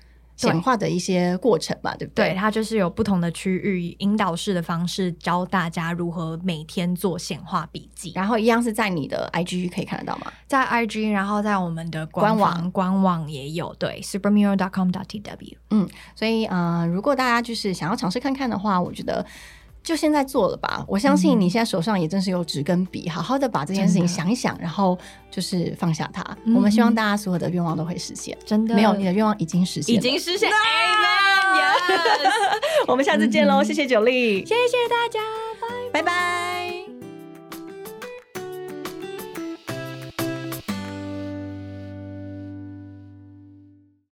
[0.49, 2.35] 显化的一些过程嘛，对不对，对？
[2.35, 8.11] 它就是有不同的区域引导式的方式，教大家如何每天做显化笔记。
[8.15, 10.31] 然后一样是在你的 IG 可以看得到吗？
[10.47, 15.57] 在 IG，然后在我们的官官网官网也有，对，supermirror.com.tw。
[15.71, 19.25] 嗯所以，呃，如果大家就是想要尝试看看的话，我觉得
[19.83, 20.83] 就现在做了吧。
[20.87, 24.97] 我相信你现在手上也真是有纸跟笔，好好的把这件事情想一想，然后
[25.29, 26.23] 就是放下它。
[26.45, 28.37] 嗯我们希望大家所有的愿望都会实现。
[28.45, 30.49] 真的没有，你的愿望已经实现，已经实现
[32.87, 33.63] 我们下次见喽！
[33.63, 35.19] 谢谢九力，谢谢大家，
[35.91, 36.01] 拜。
[36.01, 37.02] 拜拜。